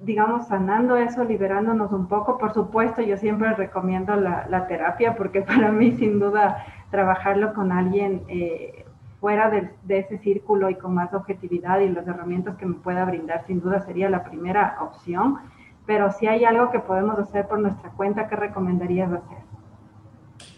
[0.00, 2.38] digamos, sanando eso, liberándonos un poco?
[2.38, 8.22] Por supuesto, yo siempre recomiendo la, terapia porque para mí, sin duda, trabajarlo con alguien
[8.28, 8.86] eh,
[9.20, 13.04] fuera de, de ese círculo y con más objetividad y las herramientas que me pueda
[13.04, 15.38] brindar, sin duda sería la primera opción
[15.86, 19.38] pero si hay algo que podemos hacer por nuestra cuenta, ¿qué recomendarías hacer?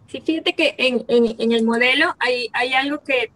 [0.07, 3.31] Sí, fíjate que en, en, el modelo hay, hay algo que,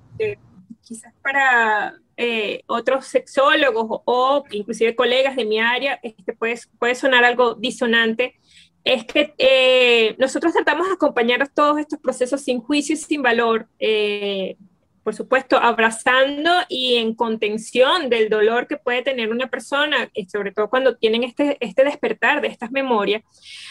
[0.81, 7.25] quizás para eh, otros sexólogos o, inclusive colegas de mi área este puede, puede sonar
[7.25, 8.37] algo disonante,
[8.85, 13.69] es que eh, nosotros tratamos de acompañar todos estos procesos sin juicio y sin valor,
[13.79, 14.57] eh,
[15.03, 20.53] por supuesto, abrazando y en contención del dolor que puede tener una persona, eh, sobre
[20.53, 23.23] todo cuando tienen este, este despertar de estas memorias,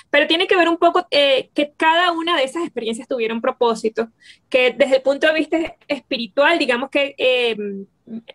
[0.09, 3.41] pero tiene que ver un poco eh, que cada una de esas experiencias tuviera un
[3.41, 4.09] propósito,
[4.49, 7.55] que desde el punto de vista espiritual, digamos que eh,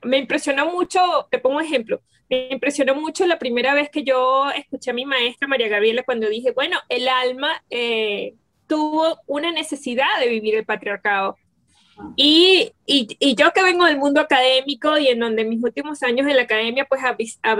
[0.03, 4.51] me impresionó mucho, te pongo un ejemplo, me impresionó mucho la primera vez que yo
[4.51, 7.63] escuché a mi maestra María Gabriela cuando dije, bueno, el alma
[8.67, 11.37] tuvo una necesidad de vivir el patriarcado
[12.17, 16.37] y, y, yo que vengo del mundo académico y en donde mis últimos años en
[16.37, 17.01] la academia pues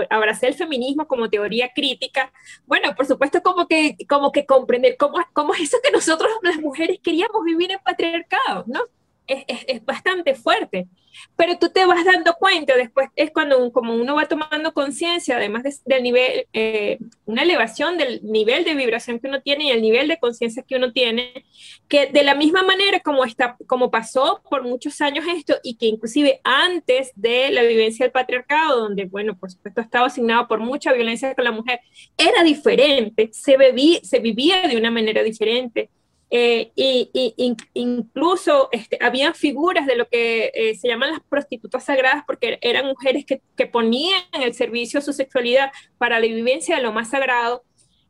[0.09, 2.31] abracé el feminismo como teoría crítica,
[2.65, 6.57] bueno, por supuesto como que, como que comprender cómo, cómo es eso que nosotros las
[6.57, 8.81] mujeres queríamos vivir en patriarcado, ¿no?
[9.27, 10.87] es, es, bastante fuerte.
[11.35, 15.63] Pero tú te vas dando cuenta, después es cuando como uno va tomando conciencia, además
[15.85, 20.07] del nivel, eh, una elevación del nivel de vibración que uno tiene y el nivel
[20.07, 21.45] de conciencia que uno tiene,
[21.87, 25.87] que de la misma manera como, está, como pasó por muchos años esto y que
[25.87, 30.93] inclusive antes de la vivencia del patriarcado, donde, bueno, por supuesto estaba asignado por mucha
[30.93, 31.79] violencia con la mujer,
[32.17, 33.57] era diferente, se,
[34.03, 35.89] se vivía de una manera diferente
[36.29, 42.23] eh, y, incluso este, había figuras de lo que eh, se llaman las prostitutas sagradas
[42.27, 46.83] porque eran mujeres que, que, ponían en el servicio su sexualidad para la vivencia de
[46.83, 47.63] lo más sagrado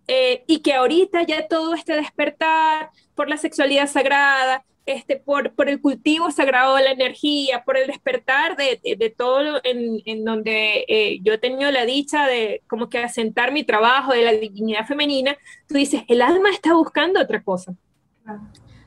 [0.08, 5.70] eh, y que ahorita ya todo este despertar por la sexualidad sagrada, este, por, por
[5.70, 11.20] el cultivo sagrado de la energía, por el despertar de, de, todo en, en donde
[11.22, 15.38] yo he tenido la dicha de como que asentar mi trabajo de la dignidad femenina,
[15.68, 17.76] tú dices, el alma está buscando otra cosa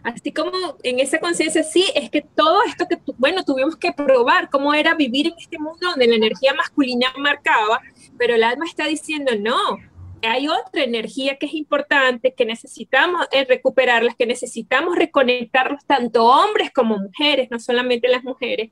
[0.02, 0.50] Así como
[0.82, 4.94] en esa conciencia, sí, es que todo esto que, bueno, tuvimos que probar cómo era
[4.94, 7.80] vivir en este mundo donde la energía masculina marcaba,
[8.16, 9.78] pero el alma está diciendo, no,
[10.22, 16.70] hay otra energía que es importante, que necesitamos eh, recuperarlas, que necesitamos reconectarlos tanto hombres
[16.72, 18.70] como mujeres, no solamente las mujeres,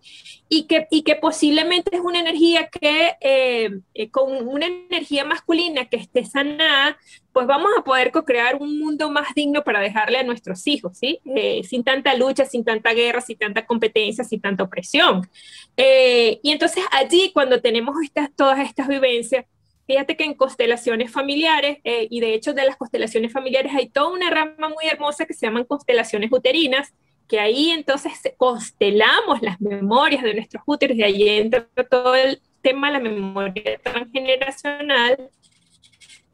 [0.49, 5.87] y que, y que posiblemente es una energía que eh, eh, con una energía masculina
[5.87, 6.99] que esté sanada,
[7.33, 11.21] pues vamos a poder co-crear un mundo más digno para dejarle a nuestros hijos, ¿sí?
[11.63, 15.29] sin tanta lucha, sin tanta guerra, sin tanta competencia, sin tanta opresión.
[15.77, 19.45] y entonces allí, cuando tenemos estas, todas estas vivencias,
[19.89, 24.11] Fíjate que en constelaciones familiares, eh, y de hecho de las constelaciones familiares hay toda
[24.11, 26.93] una rama muy hermosa que se llaman constelaciones uterinas,
[27.27, 32.89] que ahí entonces constelamos las memorias de nuestros úteros y ahí entra todo el tema
[32.89, 35.31] de la memoria transgeneracional.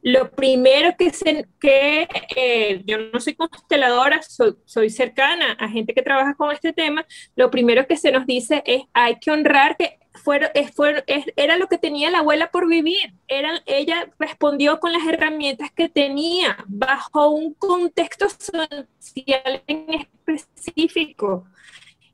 [0.01, 5.93] Lo primero que, se, que eh, yo no soy consteladora, soy, soy cercana a gente
[5.93, 7.05] que trabaja con este tema,
[7.37, 9.97] lo primero que se nos dice es hay que honrar que
[11.35, 13.13] era lo que tenía la abuela por vivir.
[13.27, 21.45] Era, ella respondió con las herramientas que tenía, bajo un contexto social específico.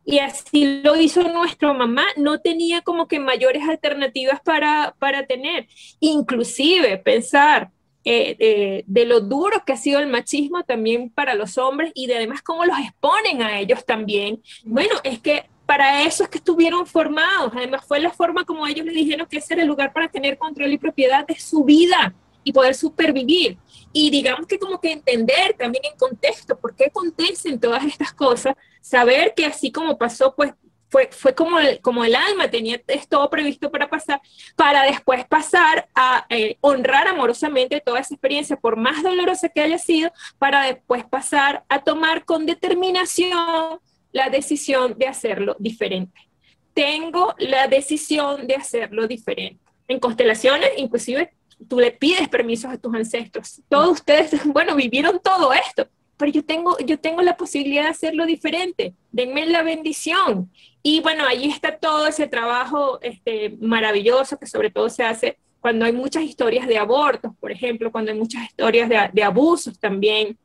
[0.04, 2.06] Y así lo hizo nuestra mamá.
[2.18, 5.68] No tenía como que mayores alternativas para, para tener.
[6.00, 7.72] Inclusive pensar
[8.04, 12.08] eh, eh, de lo duro que ha sido el machismo también para los hombres y
[12.08, 14.42] de además cómo los exponen a ellos también.
[14.64, 17.54] Bueno, es que para eso es que estuvieron formados.
[17.56, 20.38] Además, fue la forma como ellos le dijeron que ese era el lugar para tener
[20.38, 23.58] control y propiedad de su vida y poder supervivir.
[23.94, 28.54] Y digamos que como que entender también en contexto por qué acontecen todas estas cosas,
[28.82, 30.52] saber que así como pasó, pues
[30.90, 34.20] fue, fue como, el, como el alma tenía todo previsto para pasar,
[34.58, 39.78] para después pasar a eh, honrar amorosamente toda esa experiencia, por más dolorosa que haya
[39.78, 43.80] sido, para después pasar a tomar con determinación
[44.12, 46.20] la decisión de hacerlo diferente.
[46.74, 49.60] Tengo la decisión de hacerlo diferente.
[49.88, 51.32] En constelaciones, inclusive,
[51.68, 53.62] tú le pides permisos a tus ancestros.
[53.70, 58.26] Todos ustedes, bueno, vivieron todo esto, pero yo tengo, yo tengo la posibilidad de hacerlo
[58.26, 58.94] diferente.
[59.12, 60.52] Denme la bendición.
[60.84, 65.86] Y bueno, ahí está todo ese trabajo este, maravilloso que sobre todo se hace cuando
[65.86, 70.36] hay muchas historias de abortos, por ejemplo, cuando hay muchas historias de, de abusos también,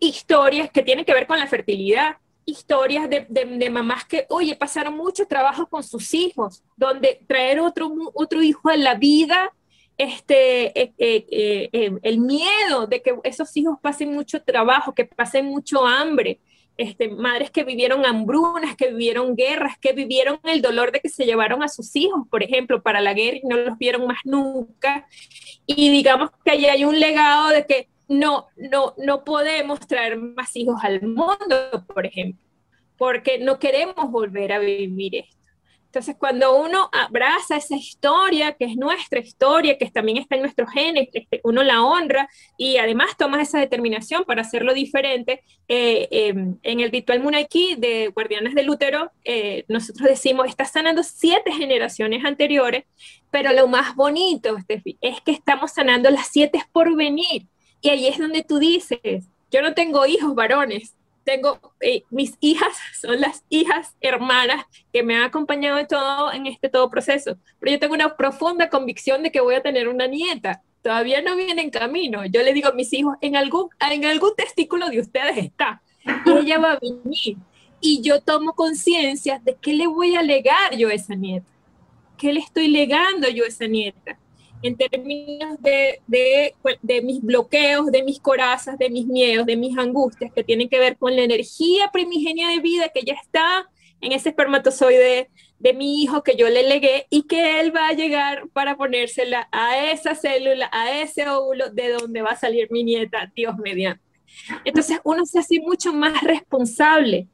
[0.00, 4.96] historias que tienen que ver con la fertilidad, historias de, de, mamás que, oye, pasaron
[4.96, 9.52] mucho trabajo con sus hijos, donde traer otro, otro hijo a la vida,
[9.98, 15.46] este, eh, eh, eh, el miedo de que esos hijos pasen mucho trabajo, que pasen
[15.46, 16.40] mucho hambre,
[16.78, 21.26] este, madres que vivieron hambrunas, que vivieron guerras, que vivieron el dolor de que se
[21.26, 25.06] llevaron a sus hijos, por ejemplo, para la guerra y no los vieron más nunca.
[25.66, 30.56] Y digamos que ahí hay un legado de que no, no, no podemos traer más
[30.56, 32.42] hijos al mundo, por ejemplo,
[32.96, 35.38] porque no queremos volver a vivir esto.
[35.88, 40.70] Entonces, cuando uno abraza esa historia, que es nuestra historia, que también está en nuestros
[40.70, 41.08] genes,
[41.44, 45.42] uno la honra y además toma esa determinación para hacerlo diferente.
[45.66, 51.02] Eh, em, en el ritual Munaiki de Guardianes del Útero, eh, nosotros decimos, está sanando
[51.02, 52.84] siete generaciones anteriores,
[53.30, 57.46] pero lo más bonito, Steffi, es que estamos sanando las siete por venir.
[57.80, 62.74] Y ahí es donde tú dices, yo no tengo hijos varones, tengo, eh, mis hijas
[63.00, 67.72] son las hijas hermanas que me han acompañado en todo, en este todo proceso, pero
[67.72, 70.62] yo tengo una profunda convicción de que voy a tener una nieta.
[70.82, 72.24] Todavía no viene en camino.
[72.24, 75.82] Yo le digo a mis hijos, en algún, en algún testículo de ustedes está,
[76.24, 77.36] y ella va a venir.
[77.80, 81.50] Y yo tomo conciencia de qué le voy a legar yo a esa nieta,
[82.16, 84.18] qué le estoy legando yo a esa nieta
[84.62, 89.76] en términos de, de, de, mis bloqueos, de mis corazas, de mis miedos, de mis
[89.78, 93.68] angustias, que tienen que ver con la energía primigenia de vida que ya está
[94.00, 97.92] en ese espermatozoide de mi hijo que yo le legué y que él va a
[97.92, 102.84] llegar para ponérsela a esa célula, a ese óvulo de donde va a salir mi
[102.84, 104.02] nieta, Dios mediante.
[104.64, 107.26] Entonces uno se hace mucho más responsable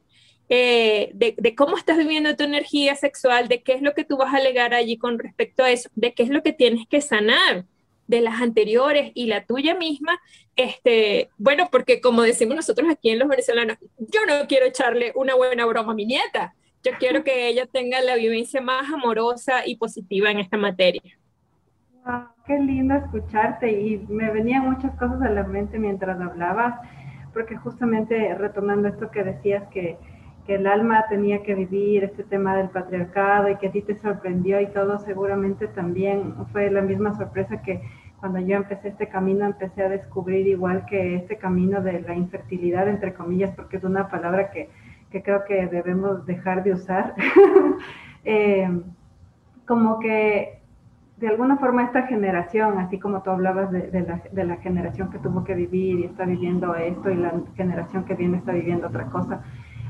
[0.47, 4.33] eh, de, cómo estás viviendo tu energía sexual, de qué es lo que tú vas
[4.33, 7.65] a alegar allí con respecto a eso, de qué es lo que tienes que sanar
[8.07, 10.19] de las anteriores y la tuya misma,
[10.55, 15.33] este, bueno, porque como decimos nosotros aquí en los venezolanos, yo no quiero echarle una
[15.33, 16.53] buena broma a mi nieta,
[16.83, 21.01] yo quiero que ella tenga la vivencia más amorosa y positiva en esta materia.
[22.45, 26.75] qué lindo escucharte y me venían muchas cosas a la mente mientras hablabas,
[27.33, 29.97] porque justamente retomando esto que decías que
[30.45, 33.95] que el alma tenía que vivir este tema del patriarcado y que a ti te
[33.95, 37.81] sorprendió y todo, seguramente también fue la misma sorpresa que
[38.19, 42.87] cuando yo empecé este camino, empecé a descubrir igual que este camino de la infertilidad,
[42.87, 44.69] entre comillas, porque es una palabra que,
[45.11, 47.13] que creo que debemos dejar de usar,
[48.23, 48.69] eh,
[49.67, 50.59] como que
[51.17, 55.19] de alguna forma esta generación, así como tú hablabas de, la, de la generación que
[55.19, 59.05] tuvo que vivir y está viviendo esto y la generación que viene está viviendo otra
[59.05, 59.41] cosa,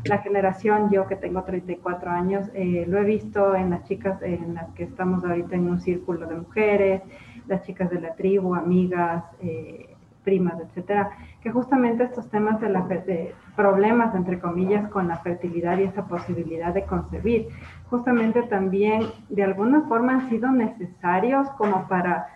[0.06, 4.54] la generación, yo que tengo 34 años, eh, lo he visto en las chicas en
[4.54, 7.02] las que estamos ahorita en un círculo de mujeres,
[7.48, 12.82] las chicas de la tribu, amigas, eh, primas, etcétera, que justamente estos temas de, la,
[12.82, 17.48] de problemas, entre comillas, con la fertilidad y esa posibilidad de concebir,
[17.90, 22.28] justamente también de alguna forma han sido necesarios como para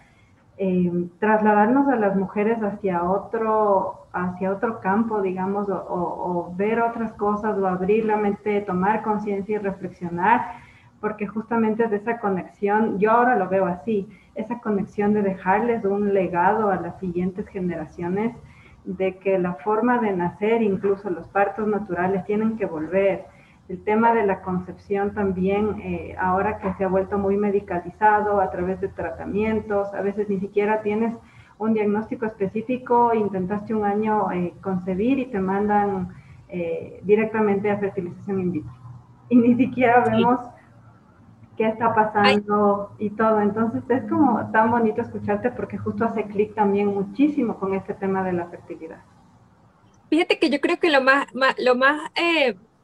[0.61, 7.57] eh, trasladarnos a las mujeres hacia otro, hacia otro campo, digamos, o, ver otras cosas,
[7.57, 10.57] o abrir la mente, tomar conciencia y reflexionar,
[10.99, 16.13] porque justamente de esa conexión, yo ahora lo veo así, esa conexión de dejarles un
[16.13, 18.35] legado a las siguientes generaciones,
[18.83, 23.27] de que la forma de nacer, incluso los partos naturales, tienen que volver,
[23.69, 28.49] el tema de la concepción también, eh, ahora que se ha vuelto muy medicalizado a
[28.49, 31.13] través de tratamientos, a veces ni siquiera tienes
[31.59, 36.09] un diagnóstico específico, intentaste un año eh, concebir y te mandan
[36.47, 38.73] eh, directamente a fertilización in vitro.
[39.29, 40.39] Y ni siquiera vemos
[41.55, 43.39] qué está pasando y todo.
[43.41, 48.23] Entonces es como tan bonito escucharte porque justo hace clic también muchísimo con este tema
[48.23, 49.01] de la fertilidad.
[50.09, 51.27] Fíjate que yo creo que lo más,
[51.59, 52.01] lo más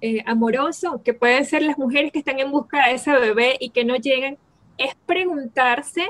[0.05, 3.57] eh, eh, amoroso que pueden ser las mujeres que están en busca de ese bebé
[3.59, 4.37] y que no llegan
[4.77, 6.09] es preguntarse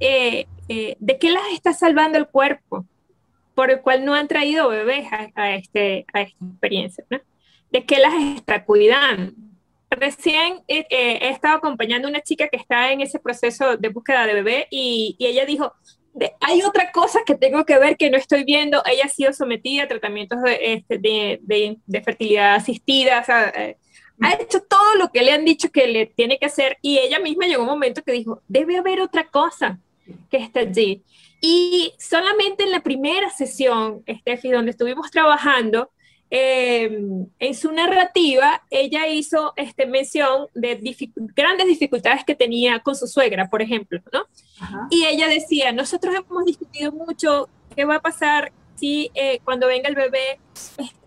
[0.00, 2.84] eh, de qué las está salvando el cuerpo
[3.54, 7.04] por el cual no han traído bebés a, este, a esta experiencia,
[7.70, 9.32] de qué las está cuidando
[9.90, 13.88] recién eh, eh, he estado acompañando a una chica que está en ese proceso de
[13.88, 15.74] búsqueda de bebé y, ella dijo,
[16.40, 18.82] hay otra cosa que tengo que ver que no estoy viendo.
[18.84, 23.24] Ella ha sido sometida a tratamientos de, este, de, fertilidad asistida,
[23.56, 23.76] eh,
[24.20, 27.18] ha hecho todo lo que le han dicho que le tiene que hacer y ella
[27.20, 29.78] misma llegó un momento que dijo, debe haber otra cosa
[30.30, 31.02] que está allí.
[31.40, 35.90] Y solamente en la primera sesión, Steffi, donde estuvimos trabajando,
[36.32, 40.80] Em, en su narrativa, ella hizo este, mención de
[41.34, 44.26] grandes dificultades que tenía con su suegra, por ejemplo, ¿no?
[44.90, 49.88] Y ella decía, nosotros hemos discutido mucho qué va a pasar si eh, cuando venga
[49.88, 50.38] el bebé,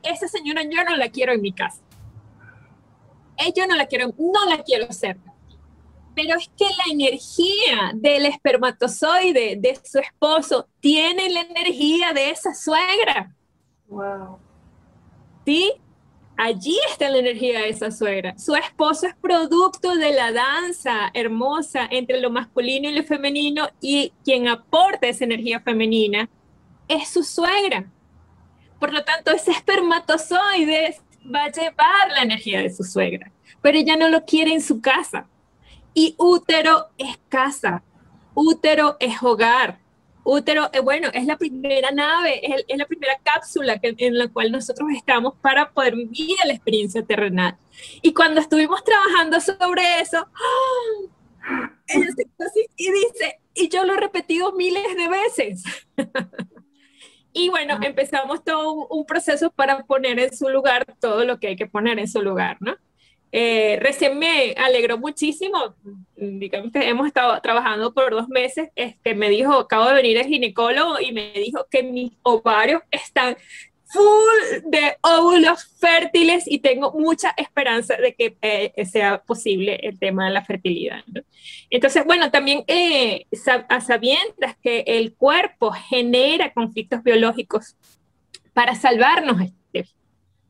[0.03, 1.81] esa señora yo no la quiero en mi casa.
[3.37, 5.33] Eh, yo no la quiero, no la quiero cerca.
[6.15, 12.53] Pero es que la energía del espermatozoide de su esposo tiene la energía de esa
[12.53, 13.33] suegra.
[13.87, 14.37] Wow.
[15.45, 15.73] ¿Sí?
[16.35, 18.37] Allí está la energía de esa suegra.
[18.39, 24.11] Su esposo es producto de la danza hermosa entre lo masculino y lo femenino y
[24.23, 26.27] quien aporta esa energía femenina
[26.87, 27.85] es su suegra.
[28.79, 30.97] Por lo tanto, ese espermatozoide
[31.33, 33.31] va a llevar la energía de su suegra,
[33.61, 35.27] pero ella no lo quiere en su casa.
[35.93, 37.83] Y útero es casa,
[38.33, 39.79] útero es hogar,
[40.23, 44.89] útero, eh, bueno, es la primera nave, es, la primera cápsula en la cual nosotros
[44.95, 47.57] estamos para poder vivir la experiencia terrenal.
[48.01, 51.69] Y cuando estuvimos trabajando sobre eso, ¡ah!
[52.77, 55.63] y dice, y yo lo he repetido miles de veces.
[57.33, 61.55] y bueno, empezamos todo un proceso para poner en su lugar todo lo que hay
[61.55, 62.75] que poner en su lugar, ¿no?
[63.35, 65.73] Eh, recién me alegró muchísimo,
[66.15, 70.27] digamos que hemos estado trabajando por dos meses, este, me dijo, acabo de venir el
[70.27, 73.35] ginecólogo y me dijo que mis ovarios están
[73.85, 80.25] full de óvulos fértiles y tengo mucha esperanza de que eh, sea posible el tema
[80.25, 81.03] de la fertilidad.
[81.71, 83.25] Entonces, bueno, también eh,
[83.67, 87.77] a sabiendas que el cuerpo genera conflictos biológicos
[88.53, 89.41] para salvarnos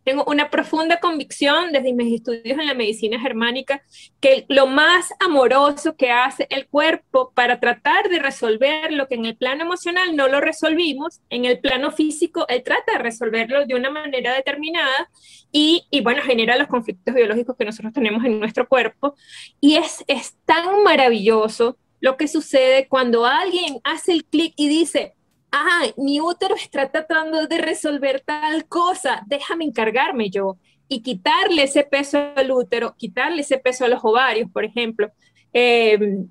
[0.04, 3.82] tengo una profunda convicción desde mis estudios en la medicina germánica
[4.20, 9.26] que lo más amoroso que hace el cuerpo para tratar de resolver lo que en
[9.26, 13.76] el plano emocional no lo resolvimos, en el plano físico él trata de resolverlo de
[13.76, 15.10] una manera determinada
[15.52, 19.16] y, y bueno, genera los conflictos biológicos que nosotros tenemos en nuestro cuerpo.
[19.62, 25.14] Y es, es tan maravilloso lo que sucede cuando alguien hace el clic y dice,
[25.54, 30.58] ah, mi útero está tratando de resolver tal cosa, déjame encargarme yo
[30.90, 35.12] y quitarle ese peso al útero, quitarle ese peso a los ovarios, por ejemplo.
[35.54, 36.28] Em,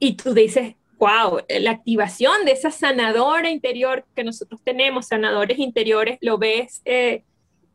[0.00, 6.18] y tú dices, wow, la activación de esa sanadora interior que nosotros tenemos, sanadores interiores,
[6.20, 7.22] lo ves eh,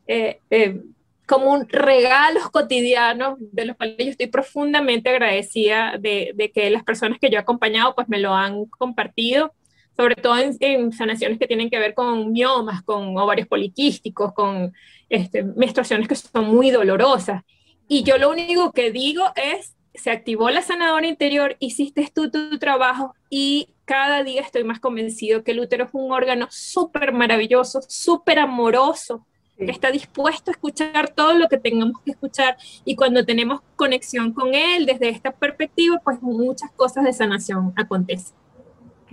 [0.08, 0.82] eh, eh,
[1.26, 6.84] como un regalo cotidiano de los cuales yo estoy profundamente agradecida de, de, que las
[6.84, 9.54] personas que yo he acompañado pues me lo han compartido
[9.96, 14.74] sobre todo en, sanaciones que tienen que ver con miomas, con ovarios poliquísticos, con
[15.10, 17.44] este, menstruaciones que son muy dolorosas.
[17.88, 22.58] Y yo lo único que digo es, se activó la sanadora interior, hiciste tú tu
[22.58, 27.82] trabajo y cada día estoy más convencido que el útero es un órgano súper maravilloso,
[27.88, 29.26] súper amoroso,
[29.58, 34.34] que está dispuesto a escuchar todo lo que tengamos que escuchar y cuando tenemos conexión
[34.34, 38.43] con él desde esta perspectiva, pues muchas cosas de sanación acontecen.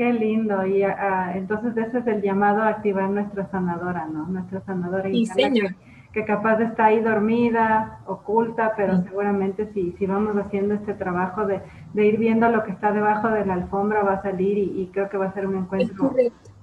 [0.00, 0.64] Qué lindo.
[0.64, 0.88] Y uh,
[1.34, 4.26] entonces ese es el llamado a activar nuestra sanadora, ¿no?
[4.28, 5.74] Nuestra sanadora sí, que,
[6.14, 11.60] que, capaz está ahí dormida, oculta, pero seguramente si, si vamos haciendo este trabajo de,
[11.92, 15.10] de, ir viendo lo que está debajo de la alfombra va a salir y, creo
[15.10, 16.14] que va a ser un encuentro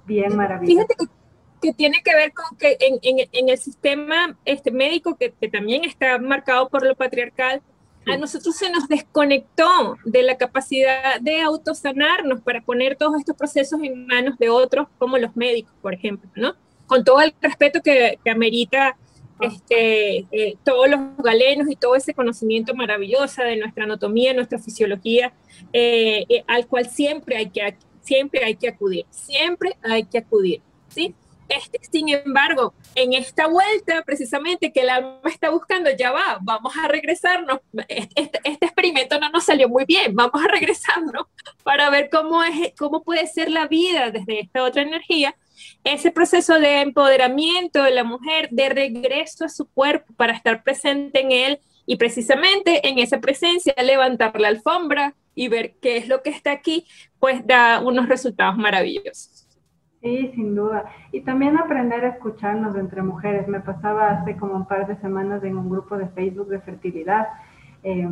[0.04, 0.88] bien maravilloso.
[0.88, 0.94] Fíjate
[1.60, 5.46] que, tiene que ver con que en, en, en el sistema este, médico, que, que
[5.46, 7.62] también está marcado por lo patriarcal,
[8.08, 13.80] a nosotros se nos desconectó de la capacidad de autosanarnos para poner todos estos procesos
[13.82, 16.54] en manos de otros, como los médicos, por ejemplo, ¿no?
[16.86, 18.96] Con todo el respeto que, amerita
[19.40, 25.32] este, eh, todos los galenos y todo ese conocimiento maravilloso de nuestra anatomía, nuestra fisiología,
[25.72, 30.60] eh, eh, al cual siempre hay, que, siempre hay que acudir, siempre hay que acudir,
[30.88, 31.14] ¿sí?
[31.48, 36.76] Este, sin embargo, en esta vuelta, precisamente que el alma está buscando, ya va, vamos
[36.76, 37.60] a regresarnos.
[37.88, 41.26] Este, este, experimento no nos salió muy bien, vamos a regresarnos
[41.62, 45.34] para ver cómo, es, cómo puede ser la vida desde esta otra energía.
[45.84, 51.20] Ese proceso de empoderamiento de la mujer, de regreso a su cuerpo para estar presente
[51.20, 56.22] en él y precisamente en esa presencia levantar la alfombra y ver qué es lo
[56.22, 56.84] que está aquí,
[57.18, 59.37] pues da unos resultados maravillosos.
[60.02, 60.84] Sí, sin duda.
[61.10, 63.48] Y también aprender a escucharnos entre mujeres.
[63.48, 67.28] Me pasaba hace como un par de semanas en un grupo de Facebook de fertilidad.
[67.82, 68.08] Eh,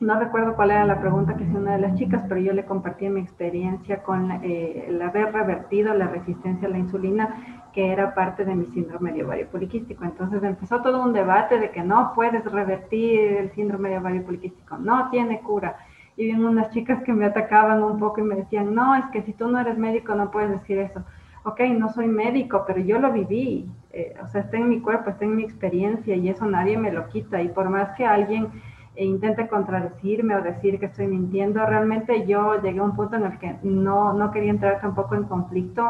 [0.00, 2.64] no recuerdo cuál era la pregunta que hizo una de las chicas, pero yo le
[2.64, 8.14] compartí mi experiencia con eh, el haber revertido la resistencia a la insulina, que era
[8.14, 10.04] parte de mi síndrome de ovario poliquístico.
[10.04, 14.78] Entonces empezó todo un debate de que no puedes revertir el síndrome de ovario poliquístico,
[14.78, 15.76] no tiene cura
[16.18, 19.22] y bien unas chicas que me atacaban un poco y me decían, no, es que
[19.22, 21.04] si tú no eres médico no puedes decir eso.
[21.44, 25.10] Ok, no soy médico, pero yo lo viví, eh, o sea, está en mi cuerpo,
[25.10, 27.40] está en mi experiencia y eso nadie me lo quita.
[27.40, 28.48] Y por más que alguien
[28.96, 33.22] eh, intente contradecirme o decir que estoy mintiendo, realmente yo llegué a un punto en
[33.22, 35.88] el que no, no quería entrar tampoco en conflicto.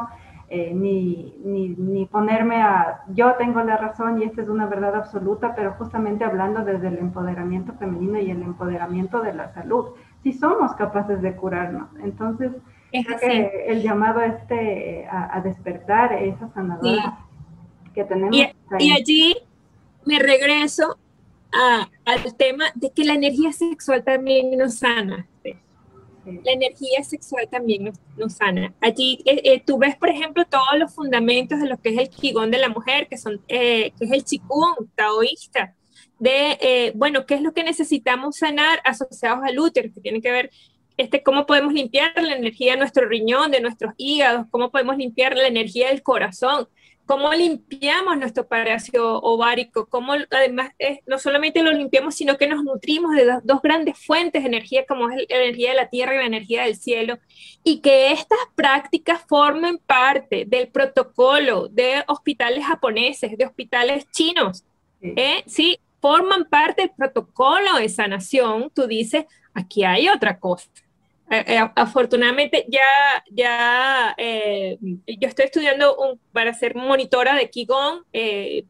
[0.51, 4.95] Eh, ni, ni, ni, ponerme a yo tengo la razón y esta es una verdad
[4.95, 9.89] absoluta, pero justamente hablando desde el empoderamiento femenino y el empoderamiento de la salud
[10.23, 11.89] si somos capaces de curarnos.
[12.03, 12.53] Entonces,
[12.91, 17.19] que el llamado este a, despertar esa sanadora
[17.95, 18.37] que tenemos.
[18.37, 18.49] Y,
[18.79, 19.37] y, allí
[20.05, 20.99] me regreso
[22.05, 25.27] al tema de que la energía sexual también nos sana.
[26.45, 28.75] La energía sexual también nos, sana.
[28.83, 32.11] Allí eh, eh, tú ves, por ejemplo, todos los fundamentos de lo que es el
[32.11, 35.75] Qigong de la mujer, que, son, eh, que es el Qigong taoísta,
[36.19, 40.31] de, eh, bueno, qué es lo que necesitamos sanar asociados al útero, que tiene que
[40.31, 40.51] ver
[40.97, 45.37] este, cómo podemos limpiar la energía de nuestro riñón, de nuestros hígados, cómo podemos limpiar
[45.37, 46.69] la energía del corazón,
[47.07, 52.63] cómo limpiamos nuestro palacio ovárico, cómo además eh, no solamente lo limpiamos, sino que nos
[52.65, 56.15] nutrimos de dos, dos, grandes fuentes de energía, como es la energía de la tierra
[56.15, 57.19] y la energía del cielo,
[57.65, 64.65] y que estas prácticas formen parte del protocolo de hospitales japoneses, de hospitales chinos.
[65.01, 65.45] ¿eh?
[65.47, 69.25] sí, forman parte del protocolo de sanación, tú dices,
[69.55, 70.69] aquí hay otra cosa.
[71.31, 72.81] Eh, eh, afortunadamente ya,
[73.31, 78.65] ya eh, yo estoy estudiando para ser monitora de Qigong y,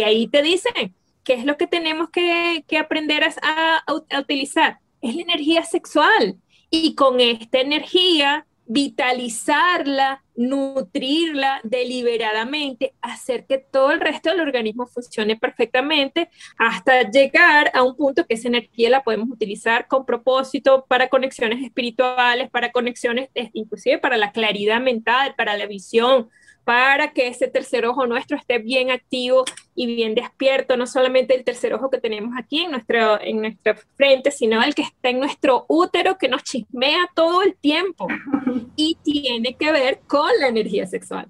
[0.00, 4.78] ahí te dicen qué es lo que tenemos que, aprender a, a utilizar.
[5.00, 6.36] Es la energía sexual.
[6.70, 15.36] Y con esta energía vitalizarla, nutrirla deliberadamente, hacer que todo el resto del organismo funcione
[15.36, 21.08] perfectamente hasta llegar a un punto que esa energía la podemos utilizar con propósito para
[21.08, 26.30] conexiones espirituales, para conexiones inclusive para la claridad mental, para la visión,
[26.64, 29.44] para que ese tercer ojo nuestro esté bien activo
[29.74, 33.74] y bien despierto, no solamente el tercer ojo que tenemos aquí en, nuestro, en nuestra
[33.96, 38.08] frente, sino el que está en nuestro útero que nos chismea todo el tiempo
[38.76, 41.28] y tiene que ver con la energía sexual.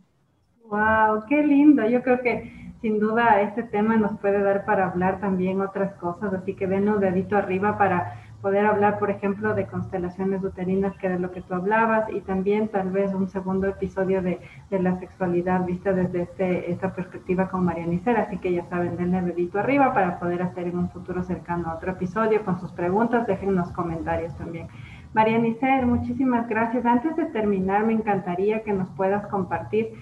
[0.65, 1.25] ¡Wow!
[1.29, 1.89] ¡Qué lindo!
[1.89, 6.35] Yo creo que sin duda este tema nos puede dar para hablar también otras cosas,
[6.35, 11.19] así que denos dedito arriba para poder hablar, por ejemplo, de constelaciones uterinas, que era
[11.19, 14.39] lo que tú hablabas, y también tal vez un segundo episodio de,
[14.69, 19.23] de la sexualidad vista desde este, esta perspectiva con Mariana Así que ya saben, denle
[19.23, 23.27] dedito arriba para poder hacer en un futuro cercano otro episodio con sus preguntas.
[23.27, 24.69] Déjennos comentarios también.
[25.15, 26.85] Mariana muchísimas gracias.
[26.85, 29.95] Antes de terminar, me encantaría que nos puedas compartir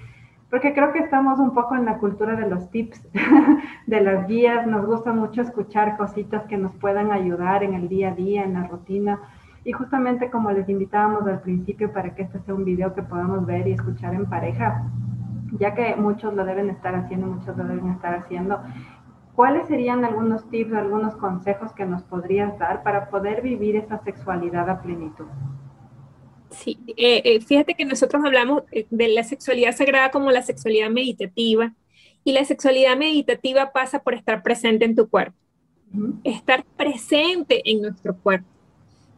[0.53, 3.09] porque creo que estamos un poco en la cultura de los tips,
[3.87, 8.11] de las guías, nos gusta mucho escuchar cositas que nos puedan ayudar en el día
[8.11, 9.19] a día, en la rutina.
[9.65, 13.47] Y justamente como les invitábamos al principio para que este sea un video que podamos
[13.47, 14.85] ver y escuchar en pareja,
[15.53, 18.61] ya que muchos lo deben estar haciendo, muchos lo deben estar haciendo,
[19.35, 24.69] ¿cuáles serían algunos tips, algunos consejos que nos podrías dar para poder vivir esa sexualidad
[24.69, 25.29] a plenitud?
[26.53, 30.91] Sí, eh, eh, fíjate que nosotros hablamos eh, de la sexualidad sagrada como la sexualidad
[30.91, 31.75] meditativa
[32.25, 35.37] y la sexualidad meditativa pasa por estar presente en tu cuerpo,
[36.25, 38.47] estar presente en nuestro cuerpo.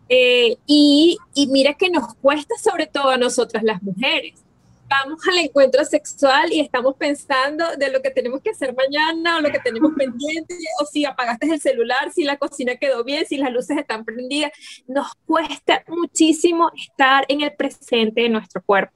[0.08, 4.43] y, y, mira que nos cuesta sobre todo a nosotras las mujeres,
[4.88, 9.40] vamos al encuentro sexual y estamos pensando de lo que tenemos que hacer mañana o
[9.40, 13.36] lo que tenemos pendiente, o si apagaste el celular, si la cocina quedó bien, si
[13.36, 14.52] las luces están prendidas.
[14.86, 18.92] Nos cuesta muchísimo estar en el presente de nuestro cuerpo.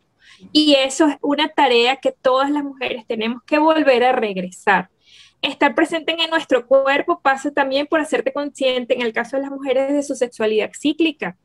[0.53, 4.89] Y eso es una tarea que todas las mujeres tenemos que volver a regresar.
[5.43, 9.51] Estar presente en nuestro cuerpo pasa también por hacerte consciente, en el caso de las
[9.51, 11.37] mujeres, de su sexualidad cíclica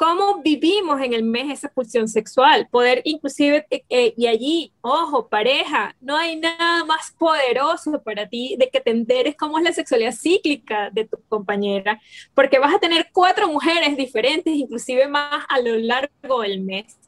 [0.00, 5.28] cómo vivimos en el mes esa pulsión sexual, poder inclusive, eh, eh, y allí, ojo,
[5.28, 10.12] pareja, no hay nada más poderoso para ti de que te cómo es la sexualidad
[10.12, 12.00] cíclica de tu compañera,
[12.32, 16.99] porque vas a tener cuatro mujeres diferentes, inclusive más a lo largo del mes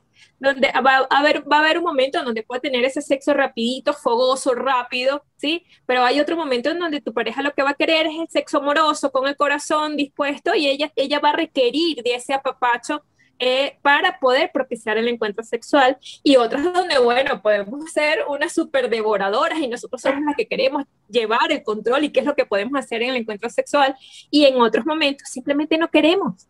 [0.42, 3.32] donde va a, haber, va a haber un momento en donde puede tener ese sexo
[3.32, 5.64] rapidito, fogoso, rápido, ¿sí?
[5.86, 8.28] Pero hay otro momento en donde tu pareja lo que va a querer es el
[8.28, 13.02] sexo amoroso, con el corazón dispuesto, y ella, ella va a requerir de ese apapacho
[13.44, 18.88] eh, para poder propiciar el encuentro sexual y otras donde, bueno, podemos ser unas super
[18.88, 22.46] devoradoras y nosotros somos las que queremos llevar el control y qué es lo que
[22.46, 23.96] podemos hacer en el encuentro sexual
[24.30, 26.46] y en otros momentos simplemente no queremos.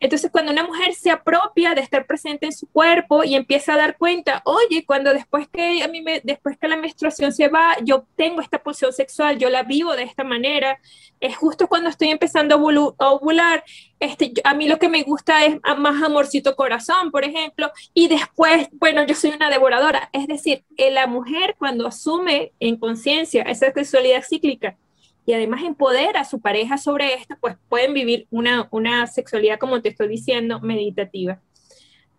[0.00, 3.76] Entonces, cuando una mujer se apropia de estar presente en su cuerpo y empieza a
[3.76, 7.76] dar cuenta, oye, cuando después que a mí me, después que la menstruación se va,
[7.84, 10.80] yo tengo esta pulsión sexual, yo la vivo de esta manera,
[11.20, 12.56] es justo cuando estoy empezando
[12.98, 13.62] a ovular,
[14.00, 18.68] este, a mí lo que me gusta es más amorcito corazón, por ejemplo, y después,
[18.72, 24.24] bueno, yo soy una devoradora, es decir, la mujer cuando asume en conciencia esa sexualidad
[24.28, 24.76] cíclica,
[25.24, 29.80] y además empodera a su pareja sobre esto, pues pueden vivir una, una sexualidad, como
[29.80, 31.40] te estoy diciendo, meditativa.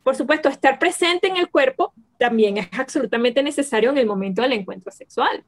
[0.03, 4.53] Por supuesto, estar presente en el cuerpo también es absolutamente necesario en el momento del
[4.53, 5.43] encuentro sexual.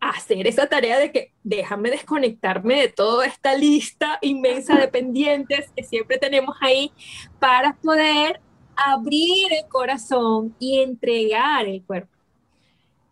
[0.00, 5.82] Hacer esa tarea de que déjame desconectarme de toda esta lista inmensa de pendientes que
[5.82, 6.92] siempre tenemos ahí
[7.38, 8.40] para poder
[8.76, 12.13] abrir el corazón y entregar el cuerpo.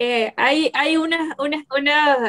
[0.04, 1.20] Eh, hay, unos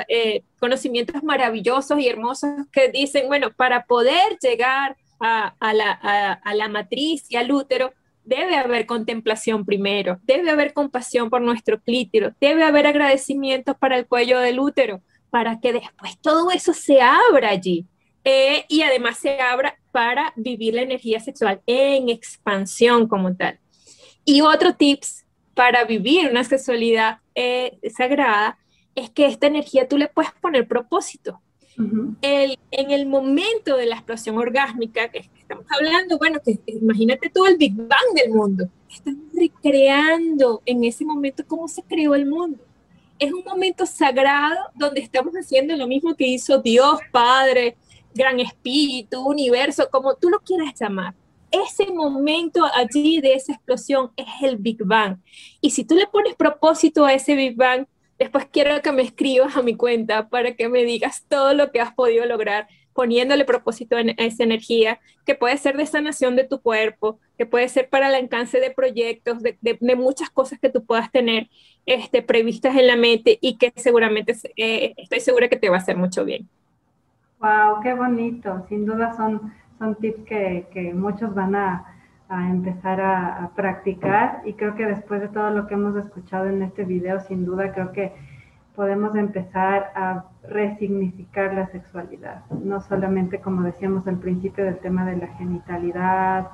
[0.08, 7.36] eh, conocimientos maravillosos y hermosos que dicen, bueno, para poder llegar a, la, matriz y
[7.36, 7.92] al útero,
[8.26, 14.06] debe haber contemplación primero, debe haber compasión por nuestro clítero, debe haber agradecimientos para el
[14.06, 15.02] cuello del útero,
[15.32, 17.88] para que después todo eso se abra allí.
[18.24, 23.60] Eh, y además se abra para vivir la energía sexual en expansión como tal.
[24.26, 25.23] Y otro tips
[25.54, 28.58] para vivir una sexualidad eh, sagrada
[28.96, 31.42] es que esta energía tú le puedes poner propósito.
[32.22, 37.48] el, en el momento de la explosión orgásmica que estamos hablando, bueno, que imagínate todo
[37.48, 38.70] el Big Bang del mundo.
[38.90, 42.64] Estamos recreando en ese momento cómo se creó el mundo.
[43.18, 47.76] Es un momento sagrado donde estamos haciendo lo mismo que hizo Dios, Padre,
[48.14, 51.16] Gran Espíritu, Universo, como tú lo quieras llamar
[51.54, 55.18] ese momento allí de esa explosión es el Big Bang.
[55.62, 57.86] Y si tú le pones propósito a ese Big Bang,
[58.18, 61.82] después quiero que me escribas a mi cuenta para que me digas todo lo que
[61.82, 66.62] has podido lograr poniéndole propósito a esa energía, que puede ser de sanación de tu
[66.62, 71.12] cuerpo, que puede ser para el alcance de proyectos, de, muchas cosas que tú puedas
[71.12, 71.50] tener
[71.86, 75.80] este, previstas en la mente y que seguramente eh, estoy segura que te va a
[75.80, 76.48] hacer mucho bien.
[77.40, 78.66] Wow, qué bonito.
[78.70, 81.86] Sin duda son son tips que, muchos van a,
[82.30, 84.42] empezar a, practicar.
[84.46, 87.74] Y creo que después de todo lo que hemos escuchado en este video, sin duda
[87.74, 88.14] creo que
[88.76, 95.18] podemos empezar a resignificar la sexualidad, no solamente como decíamos al principio del tema de
[95.18, 96.48] la genitalidad,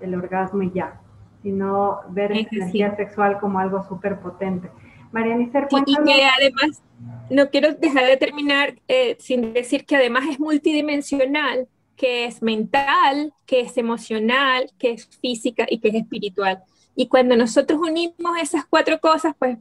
[0.00, 1.00] el orgasmo y ya,
[1.42, 4.68] sino ver la energía sexual como algo súper potente.
[5.12, 6.82] María Nícer, Y que además,
[7.30, 11.68] no quiero dejar de terminar eh, sin decir que además es multidimensional,
[12.00, 16.62] que es mental, que es emocional, que es física y que es espiritual.
[16.96, 19.58] Y cuando nosotros unimos esas cuatro cosas, pues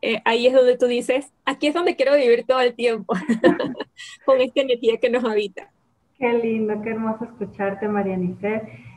[0.00, 3.14] eh, ahí es donde tú dices, aquí es donde quiero vivir todo el tiempo,
[4.26, 5.70] con esta energía que nos habita.
[6.18, 8.18] Qué lindo, qué hermoso escucharte, María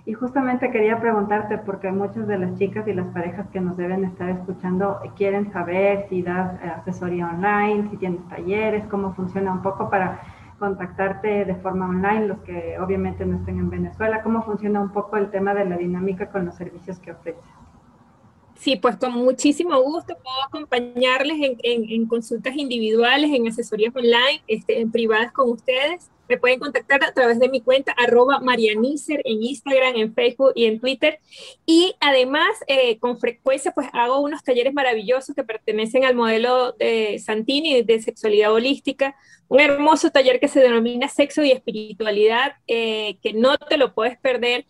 [0.08, 4.06] Y justamente quería preguntarte, porque muchas de las chicas y las parejas que nos deben
[4.06, 9.62] estar escuchando quieren saber si das eh, asesoría online, si tienes talleres, cómo funciona un
[9.62, 10.20] poco para
[10.60, 15.18] contactarte de forma online, los que obviamente no estén en Venezuela, cómo funciona un poco
[15.18, 17.44] el tema de la dinámica con los servicios que ofreces.
[18.58, 24.92] Sí, pues con muchísimo gusto puedo acompañarles en, consultas individuales, en asesorías online, este, en
[24.92, 26.10] privadas con ustedes.
[26.28, 30.66] Me pueden contactar a través de mi cuenta arroba marianicer en Instagram, en Facebook y
[30.66, 31.20] en Twitter.
[31.66, 37.20] Y además, eh, con frecuencia, pues hago unos talleres maravillosos que pertenecen al modelo de
[37.20, 39.16] Santini de sexualidad holística,
[39.48, 44.18] un hermoso taller que se denomina Sexo y Espiritualidad, eh, que no te lo puedes
[44.18, 44.66] perder,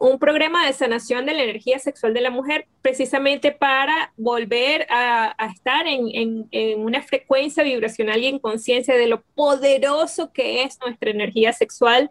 [0.00, 5.36] un programa de sanación de la energía sexual de la mujer, precisamente para volver a,
[5.54, 6.48] estar en,
[6.78, 12.10] una frecuencia vibracional y en conciencia de lo poderoso que es nuestra energía sexual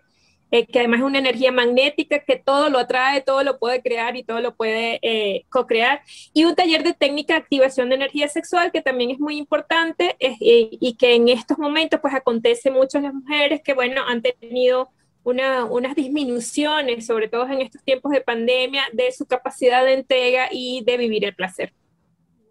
[0.52, 4.16] eh, que además es una energía magnética que todo lo atrae, todo lo puede crear
[4.16, 6.02] y todo lo puede eh, co-crear.
[6.34, 10.16] Y un taller de técnica de activación de energía sexual que también es muy importante
[10.20, 14.90] y que en estos momentos pues acontece mucho en las mujeres que, bueno, han tenido
[15.24, 20.50] una, unas disminuciones, sobre todo en estos tiempos de pandemia, de su capacidad de entrega
[20.52, 21.74] y de vivir el placer.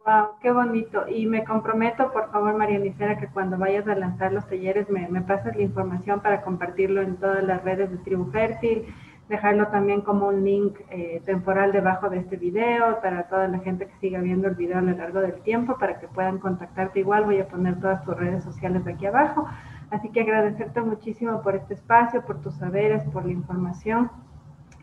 [0.07, 1.07] Wow, qué bonito.
[1.09, 5.07] Y me comprometo, por favor, María Nicera, que cuando vayas a lanzar los talleres me,
[5.09, 8.87] me pases la información para compartirlo en todas las redes de Tribu Fértil,
[9.29, 13.87] dejarlo también como un link eh, temporal debajo de este video para toda la gente
[13.87, 17.25] que siga viendo el video a lo largo del tiempo, para que puedan contactarte igual.
[17.27, 19.47] Voy a poner todas tus redes sociales aquí abajo.
[19.91, 24.11] Así que agradecerte muchísimo por este espacio, por tus saberes, por la información.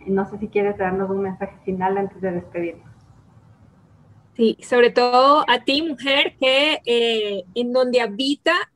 [0.05, 2.96] Y no sé si quieres darnos un mensaje final antes de despedirnos.
[4.37, 8.71] Sí, sobre todo a ti, mujer, que eh, en donde habita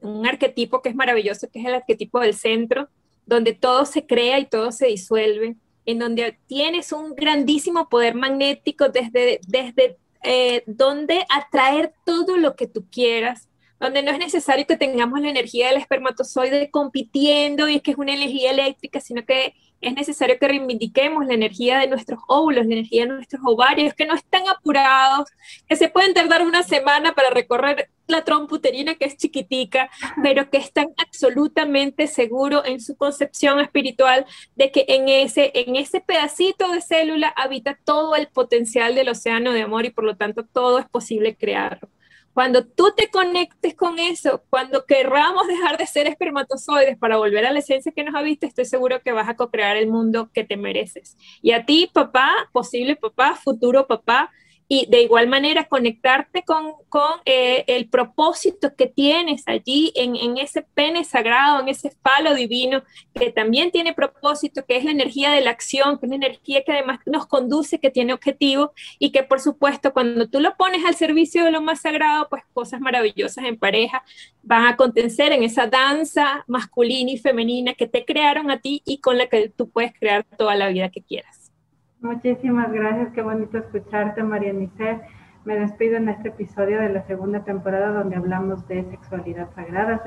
[0.00, 2.88] un arquetipo que es maravilloso, que es el arquetipo del centro,
[3.26, 8.88] donde todo se crea y todo se disuelve, en donde tienes un grandísimo poder magnético
[8.88, 13.48] desde, desde eh, donde atraer todo lo que tú quieras,
[13.80, 17.98] donde no es necesario que tengamos la energía del espermatozoide compitiendo y es que es
[17.98, 19.54] una energía eléctrica, sino que
[19.84, 24.06] es necesario que reivindiquemos la energía de nuestros óvulos, la energía de nuestros ovarios, que
[24.06, 25.28] no están apurados,
[25.68, 29.90] que se pueden tardar una semana para recorrer la trompa uterina que es chiquitica,
[30.22, 34.26] pero que están absolutamente seguros en su concepción espiritual
[34.56, 39.52] de que en ese, en ese pedacito de célula habita todo el potencial del océano
[39.52, 41.88] de amor y por lo tanto todo es posible crearlo.
[42.34, 47.52] Cuando tú te conectes con eso, cuando querramos dejar de ser espermatozoides para volver a
[47.52, 50.42] la esencia que nos ha visto, estoy seguro que vas a co-crear el mundo que
[50.42, 51.16] te mereces.
[51.42, 54.32] Y a ti, papá, posible papá, futuro papá,
[54.68, 60.38] y de igual manera conectarte con, con eh, el propósito que tienes allí en, en,
[60.38, 62.82] ese pene sagrado, en ese falo divino,
[63.14, 66.62] que también tiene propósito, que es la energía de la acción, que es una energía
[66.64, 70.84] que además nos conduce, que tiene objetivo y que por supuesto cuando tú lo pones
[70.84, 74.02] al servicio de lo más sagrado, pues cosas maravillosas en pareja
[74.42, 78.98] van a acontecer en esa danza masculina y femenina que te crearon a ti y
[78.98, 81.43] con la que tú puedes crear toda la vida que quieras.
[82.04, 85.00] Muchísimas gracias, qué bonito escucharte, María Nicer.
[85.46, 90.02] Me despido en este episodio de la segunda temporada donde hablamos de sexualidad sagrada,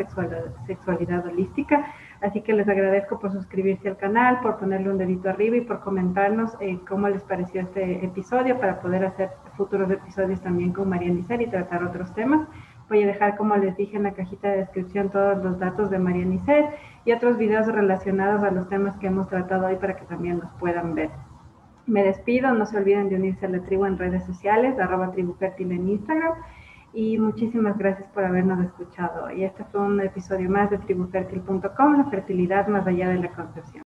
[0.68, 1.88] sexualidad, holística.
[2.22, 5.80] Así que les agradezco por suscribirse al canal, por ponerle un dedito arriba y por
[5.80, 11.10] comentarnos eh, cómo les pareció este episodio para poder hacer futuros episodios también con María
[11.10, 12.48] Nicer y tratar otros temas.
[12.90, 15.98] Voy a dejar, como les dije, en la cajita de descripción todos los datos de
[15.98, 16.76] María Nicer
[17.06, 20.52] y otros videos relacionados a los temas que hemos tratado hoy para que también los
[20.60, 21.10] puedan ver.
[21.88, 25.36] Me despido, no se olviden de unirse a la tribu en redes sociales, arroba tribu
[25.42, 26.34] en Instagram.
[26.94, 29.32] Y muchísimas gracias por habernos escuchado.
[29.32, 33.86] Y este fue un episodio más de tribufertil.com, la fertilidad más allá de la concepción.